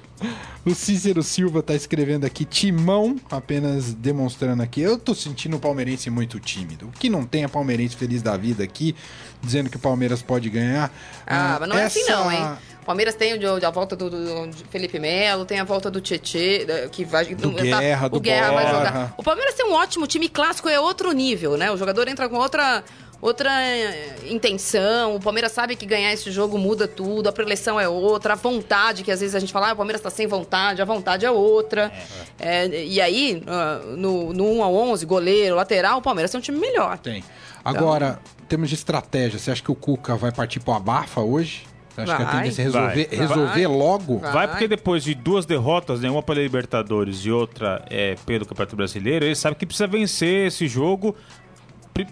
[0.65, 4.82] O Cícero Silva tá escrevendo aqui Timão, apenas demonstrando aqui.
[4.82, 6.88] Eu tô sentindo o palmeirense muito tímido.
[6.88, 8.95] O que não tem é palmeirense feliz da vida aqui,
[9.41, 10.91] dizendo que o Palmeiras pode ganhar.
[11.28, 12.58] Ah, mas não é assim essa- não, hein?
[12.82, 16.88] O Palmeiras tem o a volta do, do- Felipe Melo, tem a volta do Tietê,
[16.91, 17.25] que vai...
[17.34, 19.13] Do tá- Guerra, o do Guerra vai jogar.
[19.17, 21.71] O Palmeiras tem um ótimo time clássico, é outro nível, né?
[21.71, 22.84] O jogador entra com outra...
[23.25, 27.89] Outra eh, intenção, o Palmeiras sabe que ganhar esse jogo muda tudo, a preleção é
[27.89, 30.79] outra, a vontade, que às vezes a gente fala, ah, o Palmeiras tá sem vontade,
[30.79, 31.91] a vontade é outra.
[32.38, 36.41] É, e aí, ah, no, no 1 a 11, goleiro, lateral, o Palmeiras tem um
[36.43, 36.99] time melhor.
[36.99, 37.23] Tem.
[37.63, 39.39] Agora, temos de estratégia.
[39.39, 41.63] Você acha que o Cuca vai partir pro abafa hoje?
[41.95, 42.35] Você acha que a Vai.
[42.35, 43.17] tendência é resolver, Vai.
[43.17, 43.77] resolver Vai.
[43.77, 44.19] logo?
[44.19, 44.31] Vai.
[44.33, 48.75] Vai porque depois de duas derrotas, né, uma pela Libertadores e outra é, pelo Campeonato
[48.75, 51.15] Brasileiro, ele sabe que precisa vencer esse jogo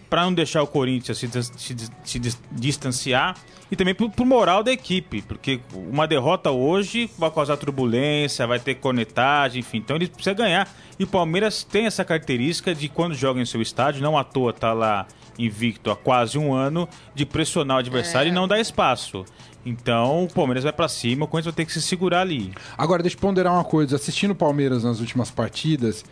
[0.09, 3.35] para não deixar o Corinthians se, se se dis- distanciar
[3.69, 8.59] e também pro, pro moral da equipe, porque uma derrota hoje vai causar turbulência, vai
[8.59, 10.69] ter cornetagem, enfim, então ele precisa ganhar.
[10.97, 14.53] E o Palmeiras tem essa característica de quando joga em seu estádio, não à toa
[14.53, 15.05] tá lá
[15.37, 18.31] invicto há quase um ano, de pressionar o adversário É.
[18.31, 19.25] e não dar espaço.
[19.65, 22.53] Então o Palmeiras vai para cima, o Corinthians vai ter que se segurar ali.
[22.77, 23.95] Agora, deixa eu ponderar uma coisa.
[23.95, 26.05] Assistindo o Palmeiras nas últimas partidas,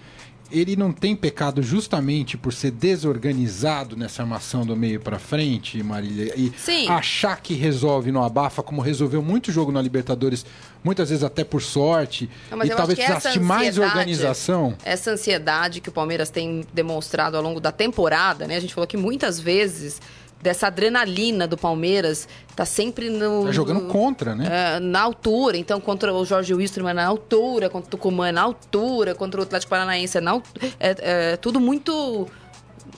[0.52, 6.34] ele não tem pecado justamente por ser desorganizado nessa armação do meio pra frente, Marília?
[6.36, 6.88] E Sim.
[6.90, 10.46] achar que resolve no abafa, como resolveu muito jogo na Libertadores,
[10.84, 12.30] muitas vezes até por sorte.
[12.50, 14.76] Não, e talvez precisasse de mais organização.
[14.84, 18.56] Essa ansiedade que o Palmeiras tem demonstrado ao longo da temporada, né?
[18.56, 20.02] A gente falou que muitas vezes
[20.42, 23.46] dessa adrenalina do Palmeiras tá sempre no.
[23.46, 24.76] Tá jogando contra, né?
[24.76, 28.32] é, na altura, então contra o Jorge Wilstermann é na altura, contra o Tucumã é
[28.32, 30.68] na altura, contra o Atlético Paranaense é na altura.
[30.80, 32.28] É, é tudo muito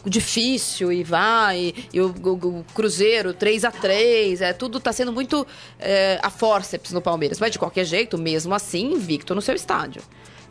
[0.05, 5.13] difícil e vai, e o, o- o Cruzeiro 3 a 3 é, tudo tá sendo
[5.13, 5.45] muito
[5.79, 7.39] é, a forceps no Palmeiras.
[7.39, 10.01] Mas de qualquer jeito, mesmo assim, invicto no seu estádio.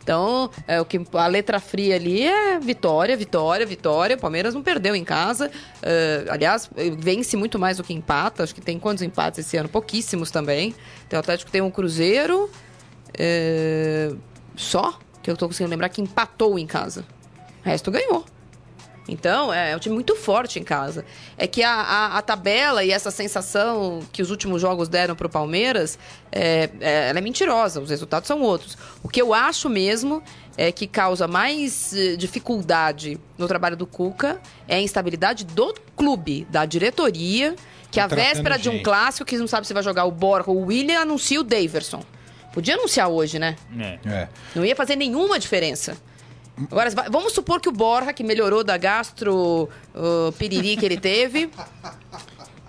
[0.03, 4.17] Então, é, o que a letra fria ali é vitória, vitória, vitória.
[4.17, 5.49] O Palmeiras não perdeu em casa.
[5.81, 8.43] É, aliás, vence muito mais do que empata.
[8.43, 9.69] Acho que tem quantos empates esse ano?
[9.69, 10.75] Pouquíssimos também.
[11.07, 12.49] Então, o Atlético tem um Cruzeiro.
[13.17, 14.11] é,
[14.55, 17.05] só que eu tô conseguindo lembrar que empatou em casa.
[17.63, 18.25] O resto ganhou.
[19.07, 21.05] Então, é, é um time muito forte em casa.
[21.37, 25.29] É que a, a, a tabela e essa sensação que os últimos jogos deram pro
[25.29, 25.99] Palmeiras,
[26.31, 28.77] é, é, ela é mentirosa, os resultados são outros.
[29.03, 30.23] O que eu acho mesmo
[30.55, 36.45] é que causa mais eh, dificuldade no trabalho do Cuca é a instabilidade do clube,
[36.49, 37.55] da diretoria,
[37.89, 38.83] que a véspera de um gente.
[38.83, 42.03] clássico, que não sabe se vai jogar o Borja ou o William, anuncia o Daverson.
[42.53, 43.55] Podia anunciar hoje, né?
[44.05, 44.27] É.
[44.55, 45.97] Não ia fazer nenhuma diferença.
[46.71, 50.97] Agora, va- vamos supor que o Borja, que melhorou da gastro uh, piriri que ele
[50.99, 51.49] teve.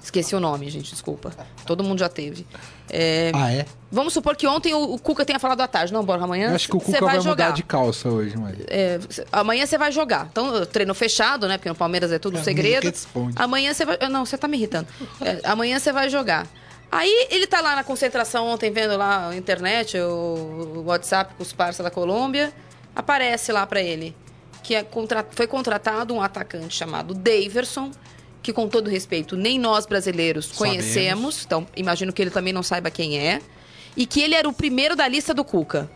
[0.03, 1.33] Esqueci o nome, gente, desculpa.
[1.65, 2.47] Todo mundo já teve.
[2.91, 3.65] É, Ah, é?
[3.91, 5.93] vamos supor que ontem o, o Cuca tenha falado à tarde.
[5.95, 7.31] Não, Borja, amanhã Eu acho que o Cuca vai, jogar.
[7.47, 8.55] mudar de calça hoje, mas.
[8.69, 9.01] É,
[9.33, 10.29] amanhã você vai jogar.
[10.31, 11.57] Então, treino fechado, né?
[11.57, 12.93] Porque no Palmeiras é tudo É, segredo.
[13.37, 13.99] Amanhã você vai.
[14.11, 14.87] Não, você tá me irritando.
[15.23, 16.47] É, amanhã você vai jogar.
[16.93, 21.43] Aí ele tá lá na concentração ontem, vendo lá a internet, o, o WhatsApp com
[21.43, 22.53] os parceiros da Colômbia.
[22.95, 24.15] Aparece lá pra ele
[24.63, 27.91] que é contra- foi contratado um atacante chamado Daverson,
[28.43, 31.45] que com todo respeito, nem nós brasileiros conhecemos.
[31.45, 33.41] Então, imagino que ele também não saiba quem é.
[33.97, 35.91] E que ele era o primeiro da lista do Cuca.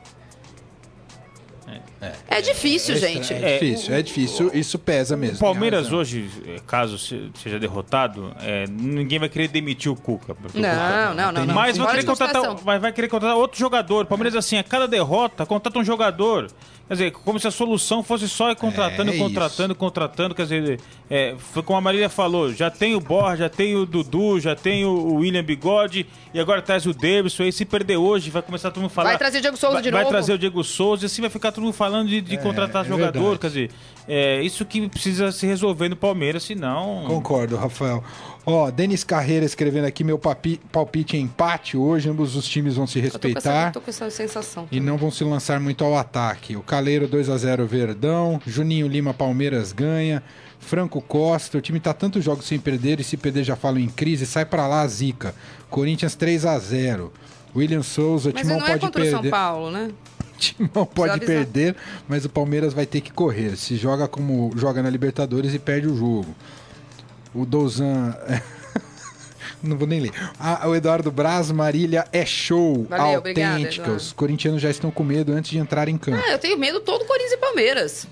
[2.31, 3.35] É, difícil, é gente.
[3.35, 4.51] É difícil, é difícil.
[4.55, 5.37] Isso pesa mesmo.
[5.37, 10.35] O Palmeiras hoje, eh, caso se- seja derrotado, eh, ninguém vai querer demitir o Cuca.
[10.41, 11.55] Não, Cuca- não, não, não.
[11.55, 14.05] Mas vai querer, de contratar, vai, vai querer contratar outro jogador.
[14.05, 16.49] O Palmeiras, assim, a cada derrota, contrata um jogador.
[16.89, 20.35] Quer dizer, como se a solução fosse só ir contratando, É contratando, contratando.
[20.35, 23.85] Quer dizer, é, foi como a Marília falou: já tem o Borja, já tem o
[23.85, 27.43] Dudu, já tem o o William Bigode, e agora traz o Davidson.
[27.43, 29.11] Aí se perder hoje, vai começar todo mundo falar.
[29.11, 30.11] Vai trazer o Diego Souza vai, de vai novo.
[30.11, 32.89] trazer o Diego Souza, e assim vai ficar todo mundo falando de, de contratar é
[32.89, 33.13] jogador.
[33.21, 33.39] verdade.
[33.39, 33.71] Quer dizer,
[34.09, 37.05] é isso que precisa se resolver no Palmeiras, senão.
[37.07, 38.03] Concordo, Rafael.
[38.47, 42.09] Ó, Denis Carreira escrevendo aqui: meu papi- palpite é empate hoje.
[42.09, 43.73] Ambos os times vão se Eu tô com, essa, respeitar.
[43.73, 44.67] tô com essa sensação.
[44.73, 46.57] E não vão se lançar muito ao ataque.
[46.57, 50.23] O Caleiro 2 a 0 Verdão, Juninho Lima Palmeiras ganha,
[50.59, 53.89] Franco Costa, o time tá tantos jogos sem perder e se perder já falam em
[53.89, 55.35] crise, sai pra lá zica.
[55.69, 57.13] Corinthians 3 a 0.
[57.55, 59.31] William Souza, o Mas Timão não é pode contra o São perder.
[59.31, 59.91] Paulo, né?
[60.39, 61.75] Timão pode perder,
[62.09, 63.57] mas o Palmeiras vai ter que correr.
[63.57, 66.35] Se joga como joga na Libertadores e perde o jogo.
[67.35, 68.17] O Dozan.
[69.63, 70.13] Não vou nem ler.
[70.39, 72.87] Ah, o Eduardo Braz, Marília é show.
[72.89, 73.91] Valeu, autêntica.
[73.91, 76.23] Os corintianos já estão com medo antes de entrar em campo.
[76.25, 78.07] Ah, eu tenho medo todo Corinthians e Palmeiras.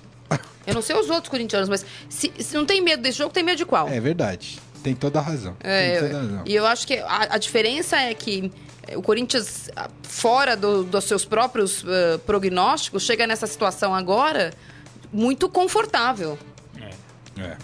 [0.65, 3.43] Eu não sei os outros corintianos, mas se, se não tem medo desse jogo, tem
[3.43, 3.87] medo de qual?
[3.87, 4.59] É verdade.
[4.83, 5.55] Tem toda a razão.
[5.61, 6.41] É, Tem toda a razão.
[6.45, 8.51] e eu acho que a, a diferença é que
[8.85, 14.53] eh, o Corinthians, ah, fora do- dos seus próprios eh, prognósticos, chega nessa situação agora
[15.13, 16.37] muito confortável.
[17.37, 17.55] É.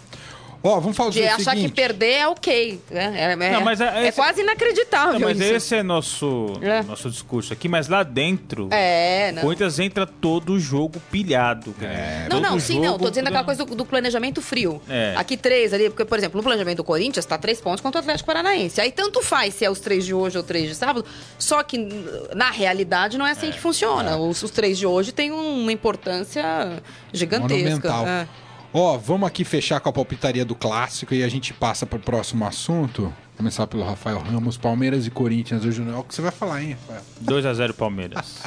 [0.65, 1.69] Ó, vamos fazer De o achar seguinte.
[1.69, 2.81] que perder é ok.
[2.89, 3.13] né?
[3.17, 5.53] É, é- Não, mas é- é quase inacreditável Não, mas isso.
[5.53, 6.81] esse é nosso, É.
[6.83, 9.41] nosso discurso aqui, mas lá dentro, É, o não.
[9.41, 11.73] Corinthians entra todo jogo pilhado.
[11.77, 12.27] cara.
[12.29, 12.97] Não, não, sim, não.
[12.97, 14.81] Tô dizendo aquela coisa do, do planejamento frio.
[14.89, 15.13] É.
[15.17, 18.01] Aqui três ali, porque, por exemplo, no planejamento do Corinthians tá três pontos contra o
[18.01, 18.79] Atlético Paranaense.
[18.79, 21.05] Aí tanto faz se é os três de hoje ou três de sábado,
[21.37, 21.77] só que
[22.33, 24.15] na realidade não é assim que funciona.
[24.15, 27.57] Os, os três de hoje têm uma importância gigantesca.
[27.89, 28.07] Monumental.
[28.07, 28.27] É.
[28.73, 32.45] Ó, vamos aqui fechar com a palpitaria do clássico e a gente passa pro próximo
[32.45, 33.13] assunto.
[33.37, 36.63] Começar pelo Rafael Ramos, Palmeiras e Corinthians hoje não é o que você vai falar,
[36.63, 37.01] hein, Rafael?
[37.23, 38.41] 2x0 Palmeiras.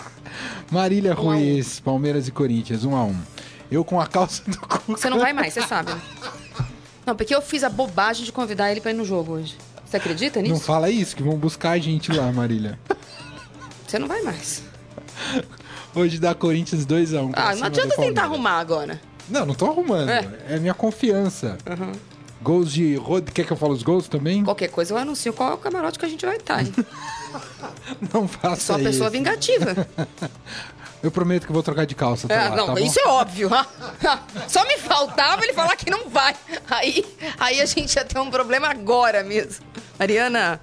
[0.70, 1.24] Marília Um a um.
[1.24, 3.16] Ruiz, Palmeiras e Corinthians, 1 um a 1 um.
[3.70, 4.80] Eu com a calça do Cuca.
[4.88, 5.92] Você não vai mais, você sabe.
[7.04, 9.56] Não, porque eu fiz a bobagem de convidar ele pra ir no jogo hoje.
[9.84, 10.64] Você acredita Não nisso?
[10.64, 12.78] fala isso, que vão buscar a gente lá, Marília.
[13.86, 14.62] Você não vai mais.
[15.94, 17.22] Hoje dá Corinthians 2x1.
[17.28, 18.24] Um, Ah, não adianta tentar Palmeiras.
[18.24, 19.00] arrumar agora.
[19.30, 20.08] Não, não tô arrumando.
[20.08, 20.58] É, É.
[20.58, 21.58] minha confiança.
[22.40, 22.94] Gols de.
[22.96, 23.28] Rod...
[23.30, 24.44] Quer que eu fale os gols também?
[24.44, 26.72] Qualquer coisa eu anuncio qual é o camarote que a gente vai estar, hein?
[28.14, 28.90] Não faça Sou uma isso.
[28.92, 29.86] pessoa vingativa.
[31.00, 32.26] Eu prometo que vou trocar de calça.
[32.26, 33.48] Tá É, lá, não, tá isso é óbvio.
[34.48, 36.34] Só me faltava ele falar que não vai.
[36.68, 37.04] Aí,
[37.38, 39.64] aí a gente ia ter um problema agora mesmo.
[39.96, 40.60] Mariana,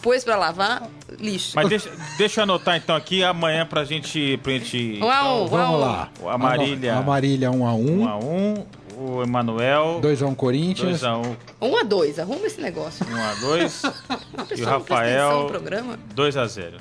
[0.00, 0.88] pôs pra lavar,
[1.22, 1.52] lixo.
[1.54, 4.38] Mas deixa, deixa eu anotar então aqui amanhã pra gente.
[4.42, 5.78] Pra gente Um a um, um a Vamos um.
[5.80, 6.10] lá.
[6.26, 8.02] A Marília- A Marília 1x1.
[8.02, 8.64] 1x1,
[8.98, 11.00] o Emanuel 2x1 Corinthians.
[11.02, 13.04] 2x1, Um a dois, arruma esse negócio.
[13.06, 15.98] 1x2 A e o Rafael no programa.
[16.14, 16.74] 2x0.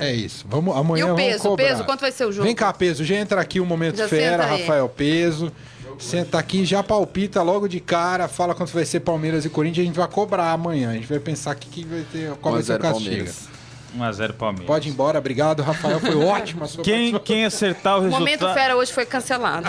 [0.00, 0.12] É.
[0.12, 0.44] isso.
[0.48, 1.66] Vamos, amanhã E o vamos peso, o cobrar.
[1.68, 2.44] peso, quanto vai ser o jogo?
[2.46, 3.04] Vem cá, peso.
[3.04, 4.44] Já entra aqui um momento Já fera.
[4.46, 5.52] Rafael Peso.
[5.98, 9.86] Senta aqui, já palpita logo de cara, fala quanto vai ser Palmeiras e Corinthians, a
[9.86, 10.90] gente vai cobrar amanhã.
[10.90, 13.04] A gente vai pensar que, que vai ter, qual vai ser o 1x0 castigo.
[13.10, 13.48] Palmeiras.
[13.96, 14.66] 1x0 Palmeiras.
[14.66, 16.00] Pode ir embora, obrigado, Rafael.
[16.00, 18.20] Foi ótimo a sua Quem, quem acertar o O resultado.
[18.20, 19.68] momento fera hoje foi cancelado.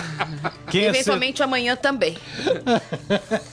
[0.70, 2.16] Quem, acer- Eventualmente amanhã também.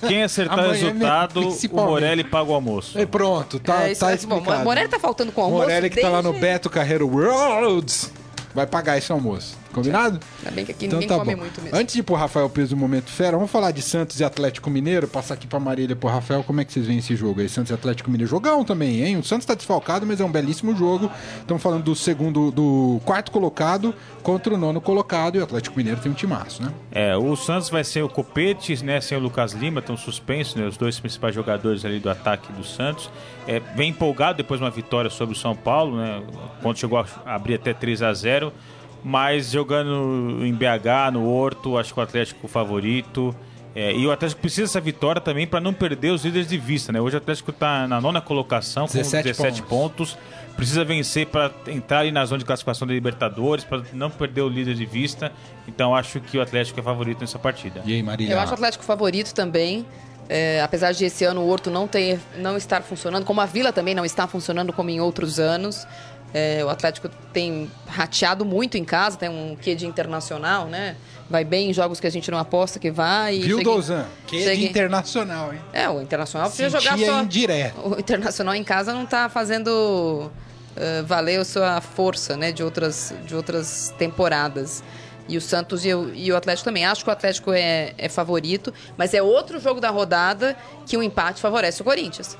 [0.07, 1.75] quem acertar o Amanhã, resultado, o.
[1.75, 2.99] Morelli paga o almoço.
[2.99, 4.63] E pronto, tá, É, tá é- bom, explicado.
[4.63, 5.63] Morelli tá faltando com almoço.
[5.63, 8.11] Morelli que tá lá no desde- Beto Carreiro Worlds
[8.53, 9.60] vai pagar esse almoço.
[9.71, 10.19] Combinado?
[10.39, 11.41] Ainda bem que aqui Então ninguém tá come bom.
[11.41, 11.77] muito mesmo.
[11.77, 14.69] Antes de ir pro Rafael Peso do Momento Fera, vamos falar de Santos e Atlético
[14.69, 15.07] Mineiro.
[15.07, 16.43] Passar aqui pra Marília e pro Rafael.
[16.43, 17.49] Como é que vocês veem esse jogo aí?
[17.49, 18.29] Santos e Atlético Mineiro.
[18.29, 19.17] Jogão também, hein?
[19.17, 21.09] O Santos tá desfalcado, mas é um belíssimo jogo.
[21.39, 25.35] Estamos falando do segundo, do quarto colocado contra o nono colocado.
[25.35, 26.71] E o Atlético Mineiro tem um timaço, né?
[26.91, 30.65] É, o Santos vai ser o Copete, né, sem o Lucas Lima, estão suspensos, né,
[30.67, 33.09] os dois principais jogadores ali do ataque do Santos.
[33.47, 36.21] É, vem empolgado depois de uma vitória sobre o São Paulo, né,
[36.61, 38.51] quando chegou a abrir até 3 a 0
[39.03, 43.35] mas jogando em BH, no Horto, acho que o Atlético é o favorito.
[43.73, 46.91] É, e o Atlético precisa dessa vitória também para não perder os líderes de vista,
[46.91, 46.99] né?
[46.99, 50.17] Hoje o Atlético está na nona colocação com 17 17, pontos.
[50.57, 54.49] Precisa vencer para entrar ali na zona de classificação da Libertadores, para não perder o
[54.49, 55.31] líder de vista.
[55.67, 57.81] Então acho que o Atlético é favorito nessa partida.
[57.85, 58.33] E aí, Marília?
[58.33, 59.85] Eu acho o Atlético favorito também.
[60.27, 63.73] É, apesar de esse ano o Horto não, ter, não estar funcionando, como a Vila
[63.73, 65.85] também não está funcionando como em outros anos.
[66.33, 70.95] É, o Atlético tem rateado muito em casa, tem um quê de internacional, né?
[71.29, 73.35] Vai bem em jogos que a gente não aposta que vai.
[73.37, 74.05] e Viu, em- Dozan?
[74.27, 75.59] Que é de internacional, hein?
[75.73, 77.21] É, o Internacional precisa Sentia jogar só.
[77.23, 77.75] indireto.
[77.81, 80.31] O Internacional em casa não está fazendo
[80.75, 84.81] eh, valer a sua força, né, de outras, de outras temporadas.
[85.29, 86.85] E o Santos e o, e o Atlético também.
[86.85, 91.03] Acho que o Atlético é, é favorito, mas é outro jogo da rodada que o
[91.03, 92.37] empate favorece o Corinthians.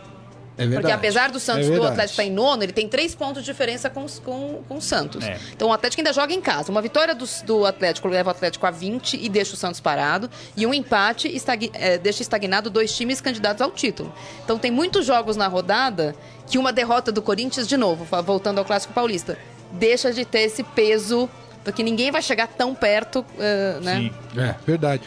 [0.63, 0.81] É verdade.
[0.81, 1.83] Porque apesar do Santos É do.
[1.83, 5.23] Atlético estar em nono, ele tem três pontos de diferença com, com, com o Santos.
[5.25, 5.37] É.
[5.55, 6.71] Então o Atlético ainda joga em casa.
[6.71, 10.29] Uma vitória do, do Atlético leva o Atlético a 20 e deixa o Santos parado.
[10.55, 14.13] E um empate estagui- eh, deixa estagnado dois times candidatos ao título.
[14.43, 16.15] Então tem muitos jogos na rodada
[16.47, 19.37] que uma derrota do Corinthians, de novo, voltando ao Clássico Paulista,
[19.71, 21.29] deixa de ter esse peso,
[21.63, 23.95] porque ninguém vai chegar tão perto, eh, né?
[23.97, 24.39] Sim.
[24.39, 25.01] É, verdade.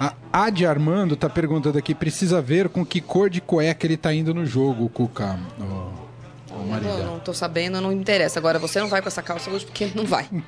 [0.00, 4.12] A Adi Armando tá perguntando aqui, precisa ver com que cor de cueca ele tá
[4.14, 5.38] indo no jogo, Cuca.
[5.60, 6.07] Ô,
[6.58, 6.94] ô, Eu Marília.
[6.98, 8.38] não, não tô sabendo, não interessa.
[8.38, 10.28] Agora, você não vai com essa calça hoje porque não vai.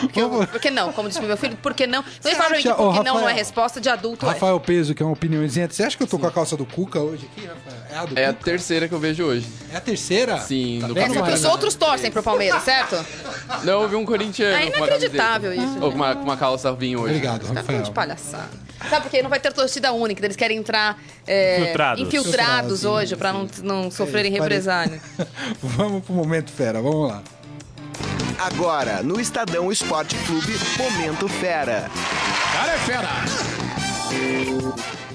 [0.00, 2.02] Porque, eu- porque não, como disse meu filho, porque não.
[2.24, 4.24] Não fala pra mim que não, não é resposta de adulto.
[4.24, 4.28] é.
[4.30, 5.68] Rafael Peso, que é uma opiniãozinha.
[5.68, 7.82] Você acha que eu tô com a calça do Cuca hoje aqui, Rafael?
[7.90, 9.46] É a do É a terceira que eu vejo hoje.
[9.70, 10.38] É a terceira?
[10.38, 13.04] Sim, tá no vendo, É porque os outros torcem pro Palmeiras, certo?
[13.64, 14.54] Não, eu vi um corintiano.
[14.56, 15.78] É com uma inacreditável isso.
[15.82, 17.14] Ou com uma, com uma calça vinho hoje.
[17.16, 17.78] Obrigado, caras Rafael.
[17.80, 18.48] estão de palhaçada.
[18.88, 19.22] Sabe por quê?
[19.22, 22.02] Não vai ter torcida única, eles querem entrar é, Infiltrados.
[22.02, 25.00] infiltrados hoje pra não, não sofrerem represália.
[25.62, 27.22] Vamos pro momento fera, vamos lá.
[28.38, 31.90] Agora, no Estadão Esporte Clube, Momento Fera.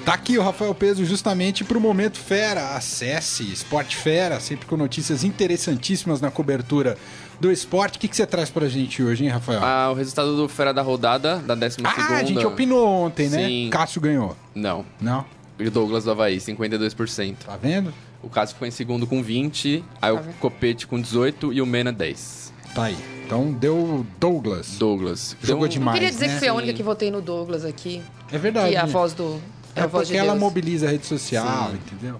[0.05, 2.75] Tá aqui o Rafael Peso justamente pro Momento Fera.
[2.75, 6.95] Acesse Esporte Fera, sempre com notícias interessantíssimas na cobertura
[7.39, 7.97] do esporte.
[7.97, 9.59] O que, que você traz pra gente hoje, hein, Rafael?
[9.63, 12.15] Ah, o resultado do Fera da rodada, da 12 Ah, segunda.
[12.19, 13.45] a gente opinou ontem, né?
[13.47, 13.69] Sim.
[13.71, 14.35] Cássio ganhou.
[14.53, 14.85] Não.
[15.01, 15.25] Não?
[15.59, 17.35] E o Douglas do Havaí, 52%.
[17.45, 17.93] Tá vendo?
[18.21, 21.91] O Cássio ficou em segundo com 20, aí o Copete com 18 e o Mena
[21.93, 22.53] 10.
[22.73, 22.97] Tá aí.
[23.25, 24.77] Então deu Douglas.
[24.77, 25.35] Douglas.
[25.41, 25.93] Jogou Então, demais.
[25.97, 26.33] Queria dizer né?
[26.33, 26.57] que fui a Sim.
[26.57, 28.01] única que votei no Douglas aqui.
[28.31, 28.69] É verdade.
[28.69, 28.91] Que é a né?
[28.91, 29.39] voz do.
[29.75, 31.75] É, É a voz porque de ela mobiliza a rede social, Sim.
[31.85, 32.19] entendeu?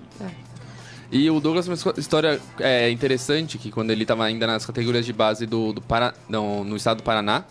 [1.12, 5.06] E o Douglas tem uma história é, interessante, que quando ele estava ainda nas categorias
[5.06, 6.13] de base do, do Para...
[6.28, 7.44] não, no estado do Paraná,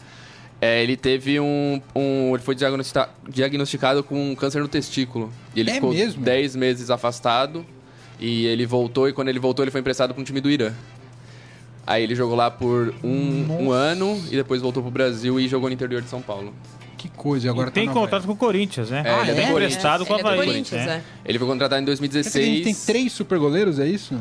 [0.61, 5.33] é, ele teve um, um- Ele foi diagnostica- diagnosticado com um câncer no testículo.
[5.55, 6.23] E ele É ficou mesmo?
[6.23, 7.65] 10 meses afastado.
[8.19, 10.73] E ele voltou, e quando ele voltou, ele foi emprestado para um time do Irã.
[11.87, 15.69] Aí ele jogou lá por um, um ano e depois voltou pro Brasil e jogou
[15.69, 16.55] no interior de São Paulo.
[17.05, 19.03] Que coisa, e agora E tem tá na contato com o Corinthians, né?
[19.05, 19.51] É, ele é Corinthians.
[19.51, 20.47] emprestado com o Ele é do Havaí.
[20.47, 21.03] Corinthians, né?
[21.25, 21.29] é.
[21.29, 22.65] Ele foi contratado em Quer dizer que a gente 2016.
[22.65, 24.15] tem três super goleiros, é isso?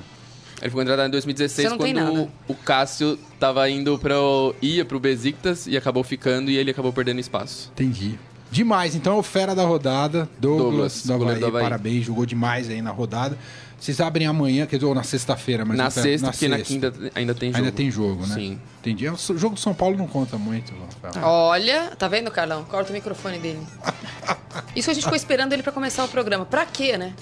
[0.62, 4.16] Ele foi contratado em 2016 Você não tem quando o, o Cássio tava indo para
[4.62, 7.72] ia pro Besiktas e acabou ficando e ele acabou perdendo espaço.
[7.74, 8.20] Entendi.
[8.52, 11.64] Demais, então é o fera da rodada, Douglas, Douglas, do, Havaí, do Havaí.
[11.64, 13.38] parabéns, jogou demais aí na rodada.
[13.84, 16.94] Vocês abrem amanhã, quer dizer, ou na sexta-feira, mas na sexta, na porque na quinta
[17.14, 17.66] ainda tem jogo.
[17.66, 18.34] Ainda tem jogo, né?
[18.34, 18.60] Sim.
[18.80, 19.10] Entendi.
[19.10, 20.72] O jogo do São Paulo não conta muito,
[21.04, 21.26] Rafael.
[21.26, 22.64] Olha, tá vendo, Carlão?
[22.64, 23.60] Corta o microfone dele.
[24.74, 26.46] Isso a gente ficou esperando ele pra começar o programa.
[26.46, 27.14] Pra quê, né?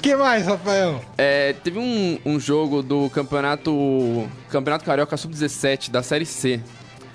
[0.00, 1.04] que mais, Rafael?
[1.18, 6.60] É, teve um, um jogo do campeonato Campeonato Carioca Sub-17 da Série C.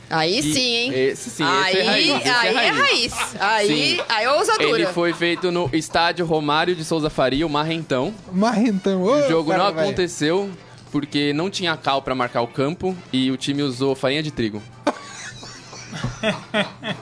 [0.09, 0.91] Aí E sim, hein?
[0.93, 2.07] Esse sim, aí, esse é raiz.
[2.21, 3.13] Esse aí é é raiz.
[3.13, 3.35] raiz.
[3.39, 4.01] Aí, Sim.
[4.09, 4.69] aí é ousadura.
[4.69, 8.13] Ele foi feito no estádio Romário de Souza Faria, o Marrentão.
[8.31, 9.01] Marrentão.
[9.03, 10.51] Ô, O jogo cara, não aconteceu
[10.91, 14.61] porque não tinha cal pra marcar o campo e o time usou farinha de trigo.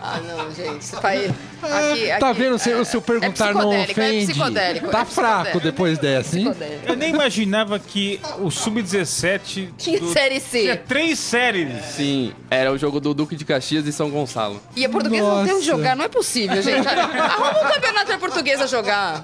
[0.02, 0.82] Ah, não, gente.
[0.82, 1.32] Isso faz-
[1.62, 2.58] Aqui, Tá aqui, vendo?
[2.60, 4.26] Se é- o seu é perguntar não psicodélico, é ofende.
[4.32, 5.60] psicodélico, tá é fraco psicodélico.
[5.60, 6.54] depois dessa, hein?
[6.88, 10.62] Eu nem imaginava que o Sub-17 Tinha do- Série C.
[10.62, 11.86] tinha três séries.
[11.96, 14.62] Sim, era o jogo do Duque de Caxias e São Gonçalo.
[14.76, 15.66] E a portuguesa não tem onde Nossa.
[15.66, 16.88] jogar, não é possível, gente.
[16.88, 19.24] Arruma um campeonato pra portuguesa jogar.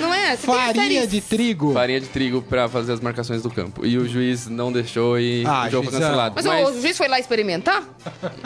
[0.00, 0.36] Não é?
[0.36, 1.72] Você Farinha de trigo.
[1.74, 3.84] Farinha de trigo pra fazer as marcações do campo.
[3.86, 6.34] E o juiz não deixou e Ah, o jogo foi cancelado.
[6.34, 7.82] Mas, Mas, o juiz foi lá experimentar?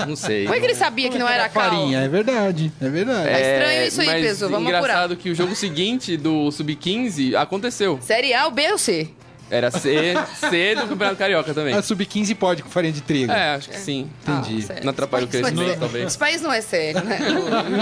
[0.09, 0.43] não sei.
[0.45, 1.63] Como é que ele sabia que não era cal?
[1.71, 2.73] Farinha, é verdade.
[2.81, 3.14] É verdade.
[3.19, 7.99] É estranho isso aí, mas Peso, vamos engraçado que o jogo seguinte do Sub-15 aconteceu.
[8.03, 9.09] Série A, o B ou C?
[9.51, 10.15] Era C,
[10.51, 11.75] C do Campeonato Carioca também.
[11.75, 13.31] A sub-15 pode com farinha de trigo.
[13.31, 14.11] É, acho que sim.
[14.23, 14.67] Entendi.
[14.71, 14.81] Ah.
[14.83, 15.81] Não atrapalha o é crescimento, sério.
[15.81, 16.07] talvez.
[16.07, 17.19] Esse país não é sério, né?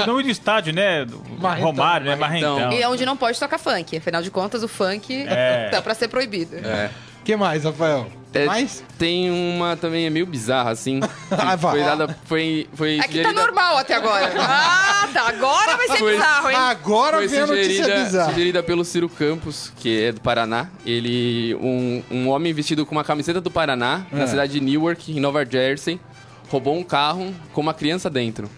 [0.03, 1.07] O nome do estádio, né?
[1.39, 2.17] Marrentão, Romário, né?
[2.17, 2.57] Marrentão.
[2.57, 2.79] Marrentão.
[2.79, 3.97] E é onde não pode tocar funk.
[3.97, 5.69] Afinal de contas, o funk É.
[5.71, 6.57] tá pra ser proibido.
[6.57, 6.91] É.
[7.23, 8.11] O que mais, Rafael?
[8.35, 8.83] É, mais?
[8.99, 11.01] Tem uma também é meio bizarra, assim.
[11.01, 12.17] que Ah, foi dada.
[12.25, 14.33] Foi, foi Aqui tá sugerida- normal até agora.
[14.39, 15.29] Ah, tá.
[15.29, 16.57] Agora vai ser Foi- bizarro, hein?
[16.57, 18.31] Agora Foi vem a notícia sugerida, bizarra.
[18.31, 20.69] sugerida pelo Ciro Campos, que é do Paraná.
[20.87, 24.17] Ele, um, um homem vestido com uma camiseta do Paraná, É.
[24.17, 26.01] na cidade de Newark, em Nova Jersey,
[26.49, 28.49] roubou um carro com uma criança dentro.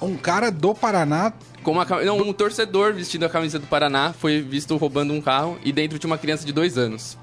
[0.00, 1.32] Um cara do Paraná.
[1.62, 5.20] Com uma, cam- não, um torcedor vestindo a camisa do Paraná foi visto roubando um
[5.20, 7.18] carro e dentro tinha uma criança de dois anos.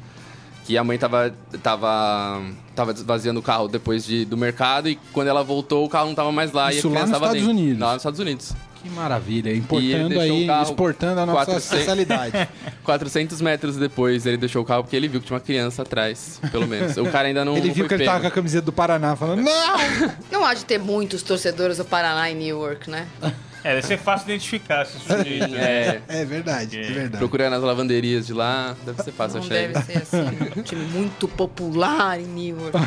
[0.66, 2.41] Que a mãe tava, tava,
[2.76, 6.16] tava esvaziando o carro depois de, do mercado e quando ela voltou o carro não
[6.16, 7.63] tava mais lá Isso e a lá criança nos tava Estados dentro.
[7.63, 7.80] Unidos.
[7.82, 8.53] Lá nos Estados Unidos.
[8.82, 9.55] Que maravilha.
[9.55, 11.72] Importando aí, o carro exportando a nossa 400.
[11.72, 12.49] especialidade.
[12.84, 16.39] 400 metros depois ele deixou o carro porque ele viu que tinha uma criança atrás,
[16.51, 16.95] pelo menos.
[16.97, 18.34] O cara ainda não ele não viu foi que ele tava com pego.
[18.34, 19.76] a camiseta do Paraná, falando, não!
[20.32, 23.07] Não há de ter muitos torcedores do Paraná em Newark, né?
[23.66, 25.49] É, deve ser fácil identificar esses sujeitos.
[25.49, 26.01] né?
[26.07, 27.18] É, É verdade, é verdade.
[27.18, 29.74] procurando nas lavanderias de lá, deve ser fácil Não achar ele.
[29.74, 30.38] deve ser assim.
[30.59, 32.78] Um time muito popular em Newark.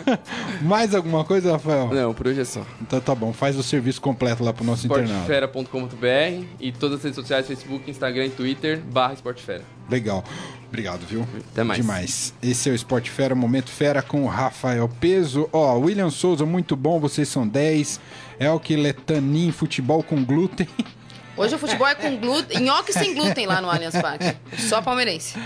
[0.62, 1.88] Mais alguma coisa, Rafael?
[1.92, 2.64] Não, por hoje é só.
[2.80, 5.12] Então tá bom, faz o serviço completo lá pro nosso internauta.
[5.14, 9.62] Esportefera.com.br e todas as redes sociais, Facebook, Instagram e Twitter, barra Esportefera.
[9.90, 10.24] Legal.
[10.72, 11.28] Obrigado, viu?
[11.52, 11.82] Até mais.
[11.82, 12.34] Demais.
[12.42, 15.46] Esse é o Esporte Fera, Momento Fera com o Rafael Peso.
[15.52, 18.00] Ó, William Souza, muito bom, vocês são 10.
[18.40, 20.66] Elke Letanin, futebol com glúten.
[21.36, 24.34] Hoje o futebol é com glúten, nhoque sem glúten lá no Allianz Parque.
[24.56, 25.38] Só palmeirense.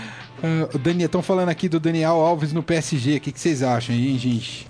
[0.73, 3.17] O Daniel, estão falando aqui do Daniel Alves no PSG.
[3.17, 4.65] O que, que vocês acham aí, hein, gente?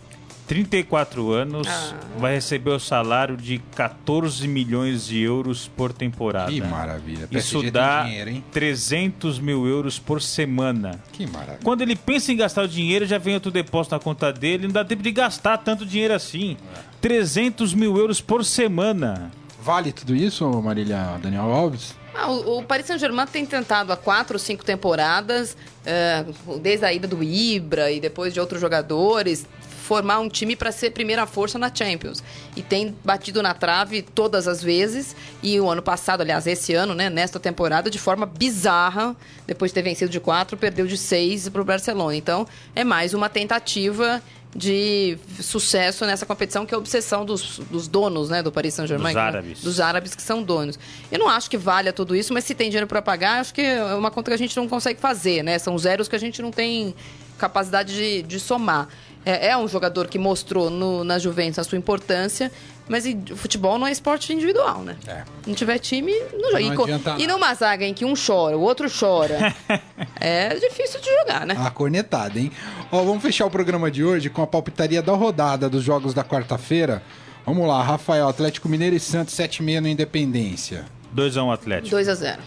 [0.48, 1.94] 34 anos, Ah.
[2.18, 6.50] vai receber o salário de 14 milhões de euros por temporada.
[6.52, 7.28] Que maravilha.
[7.28, 8.44] PSG Isso dá dinheiro, hein?
[8.52, 11.00] 300 mil euros por semana.
[11.12, 11.60] Que maravilha.
[11.64, 14.74] Quando ele pensa em gastar o dinheiro, já vem outro depósito na conta dele, não
[14.74, 16.56] dá tempo de gastar tanto dinheiro assim.
[17.02, 19.32] 300 mil euros por semana.
[19.62, 21.94] Vale tudo isso, Marília Daniel Alves?
[22.16, 26.26] Ah, o, o Paris Saint-Germain tem tentado há quatro ou cinco temporadas, eh,
[26.64, 29.46] desde a ida do Ibra e depois de outros jogadores,
[29.88, 32.22] formar um time para ser primeira força na Champions.
[32.58, 35.16] E tem batido na trave todas as vezes.
[35.42, 39.16] E o ano passado, aliás, esse ano, né, nesta temporada, de forma bizarra,
[39.46, 42.14] depois de ter vencido de quatro, perdeu de seis para o Barcelona.
[42.18, 44.22] Então, é mais uma tentativa
[44.54, 49.14] de sucesso nessa competição, que é a obsessão dos, dos donos né, do Paris Saint-Germain.
[49.14, 49.62] Dos que- árabes.
[49.62, 50.78] Dos árabes que são donos.
[51.10, 53.62] Eu não acho que valha tudo isso, mas se tem dinheiro para pagar, acho que
[53.62, 55.58] é uma conta que a gente não consegue fazer, né?
[55.60, 56.94] São zeros que a gente não tem
[57.38, 58.88] capacidade de, de somar.
[59.30, 62.50] É, é um jogador que mostrou no- na Juventus a sua importância,
[62.88, 64.96] mas e- o futebol não é esporte individual, né?
[65.06, 65.24] É.
[65.46, 66.64] Não tiver time, não joga.
[66.64, 66.88] Não e, co-
[67.20, 69.54] e numa zaga em que um chora, o outro chora,
[70.20, 71.56] é difícil de jogar, né?
[71.58, 72.52] A cornetada, hein?
[72.90, 76.24] Ó, vamos fechar o programa de hoje com a palpitaria da rodada dos jogos da
[76.24, 77.04] quarta-feira.
[77.46, 80.86] Vamos lá, Rafael, Atlético Mineiro e Santos, 7,5 no Independência.
[81.16, 81.90] 2x1 Atlético.
[81.90, 82.42] 2 a 0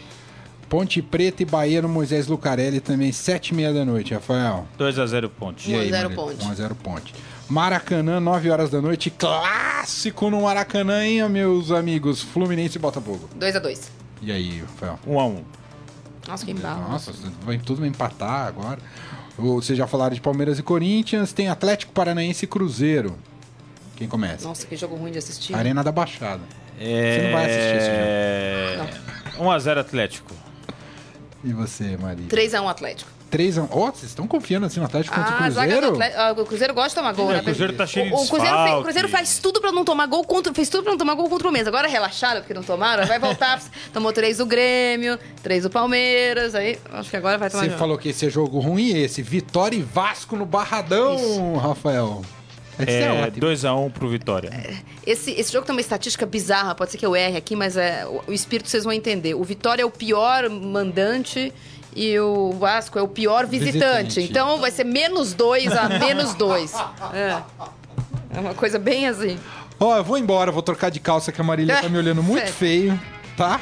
[0.70, 4.68] Ponte Preta e Bahia no Moisés Lucarelli também, 7h30 da noite, Rafael.
[4.78, 5.68] 2x0 Ponte.
[5.68, 6.24] E 1 a aí, 0 Marília?
[6.24, 6.46] Ponte.
[6.46, 7.14] 1 a 0 Ponte.
[7.48, 12.22] Maracanã, 9 horas da noite, clássico no Maracanã, hein, meus amigos?
[12.22, 13.28] Fluminense e Botafogo.
[13.34, 13.90] 2 a 2
[14.22, 14.98] E aí, Rafael?
[15.08, 15.42] 1x1.
[16.28, 16.88] Nossa, que embalo.
[16.88, 17.12] Nossa,
[17.42, 18.78] vai, tudo vai empatar agora.
[19.36, 23.18] Vocês já falaram de Palmeiras e Corinthians, tem Atlético Paranaense e Cruzeiro.
[23.96, 24.46] Quem começa?
[24.46, 25.52] Nossa, que jogo ruim de assistir.
[25.52, 26.42] Arena da Baixada.
[26.78, 27.16] É...
[27.16, 29.50] Você não vai assistir esse jogo.
[29.50, 30.49] 1x0 Atlético.
[31.42, 32.26] E você, Maria?
[32.28, 33.10] 3 a 1 Atlético.
[33.30, 33.68] 3 a 1.
[33.70, 35.86] Ó, vocês estão confiando assim no Atlético contra o Ah, Cruzeiro?
[35.92, 36.20] Atlético.
[36.20, 37.40] ah, O Cruzeiro gosta de tomar gol, É, né?
[37.40, 38.82] o Cruzeiro tá cheio de o, o Cruzeiro, fez, o.
[38.82, 40.52] Cruzeiro faz tudo pra não tomar gol contra.
[40.52, 41.68] Fez tudo pra não tomar gol contra o Mendes.
[41.68, 43.06] Agora relaxaram porque não tomaram.
[43.06, 43.62] Vai voltar.
[43.92, 46.54] tomou três do Grêmio, três do Palmeiras.
[46.54, 47.64] Aí acho que agora vai tomar.
[47.64, 49.22] Você falou que esse é jogo ruim esse.
[49.22, 52.22] Vitória e Vasco no Barradão, Rafael.
[52.88, 53.46] É, É, ótimo.
[53.46, 54.50] 2x1 pro Vitória.
[55.06, 58.06] Esse, esse jogo tem uma estatística bizarra, pode ser que eu erre aqui, mas é,
[58.06, 59.34] o, o espírito vocês vão entender.
[59.34, 61.52] O Vitória é o pior mandante
[61.94, 64.04] e o Vasco é o pior visitante.
[64.04, 64.20] Visitante.
[64.22, 66.72] Então vai ser menos dois a menos dois.
[67.12, 67.42] É.
[68.32, 69.38] É uma coisa bem assim.
[69.78, 72.40] Ó, eu vou embora, vou trocar de calça que a Marília tá me olhando muito
[72.40, 72.54] Sério.
[72.54, 73.00] feio,
[73.36, 73.60] tá?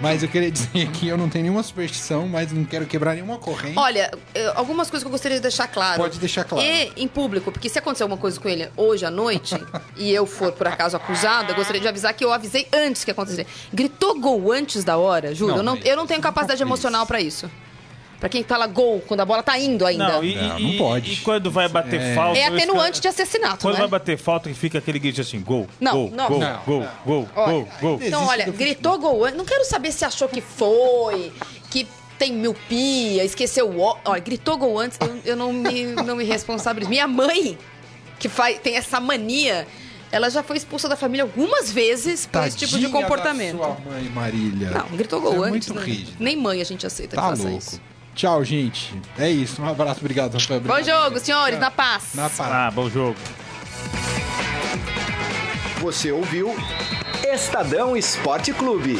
[0.00, 3.38] Mas eu queria dizer que eu não tenho nenhuma superstição, mas não quero quebrar nenhuma
[3.38, 3.78] corrente.
[3.78, 4.10] Olha,
[4.54, 6.00] algumas coisas que eu gostaria de deixar claro.
[6.00, 6.66] Pode deixar claro.
[6.66, 9.56] E em público, porque se acontecer alguma coisa com ele hoje à noite
[9.96, 13.10] e eu for por acaso acusada, eu gostaria de avisar que eu avisei antes que
[13.10, 13.48] acontecesse.
[13.72, 15.52] Gritou gol antes da hora, juro.
[15.52, 17.50] Não, eu, não, eu não tenho capacidade emocional pra isso.
[18.20, 20.08] Pra quem fala gol quando a bola tá indo ainda.
[20.08, 21.12] Não, e, Não, e- não pode.
[21.12, 22.14] e quando vai bater É.
[22.16, 22.36] falta...
[22.38, 23.80] É atenuante caras- de assassinato, Quando né?
[23.80, 26.28] vai bater falta, que fica aquele grito assim, gol, Não, gol, não.
[26.28, 26.88] gol, Não, gol, não.
[27.06, 28.00] gol, Olha, gol, gol.
[28.02, 29.36] Então, olha, gritou gol antes.
[29.38, 31.32] Não quero saber se achou que foi,
[31.70, 31.86] que
[32.18, 33.96] tem miopia, esqueceu o.
[34.04, 36.90] Olha, gritou gol antes, eu, eu não, me, não me responsabilizo.
[36.90, 37.56] Minha mãe,
[38.18, 39.64] que faz, tem essa mania,
[40.10, 43.58] ela já foi expulsa da família algumas vezes por esse tipo de Tadinha comportamento.
[43.58, 44.70] Da sua mãe, Marília.
[44.72, 45.68] Não, gritou gol Você é antes.
[45.68, 45.82] muito né?
[45.86, 46.16] rígido.
[46.18, 47.58] Nem mãe a gente aceita Tá que faça louco.
[47.58, 47.80] isso.
[48.18, 49.00] Tchau, gente.
[49.16, 49.62] É isso.
[49.62, 50.58] Um abraço, obrigado, Rafael.
[50.58, 51.04] Bom Obrigado.
[51.04, 52.14] jogo, senhores, na paz.
[52.14, 52.66] Na parada.
[52.66, 53.14] Ah, bom jogo.
[55.80, 56.52] Você ouviu
[57.32, 58.98] Estadão Esporte Clube.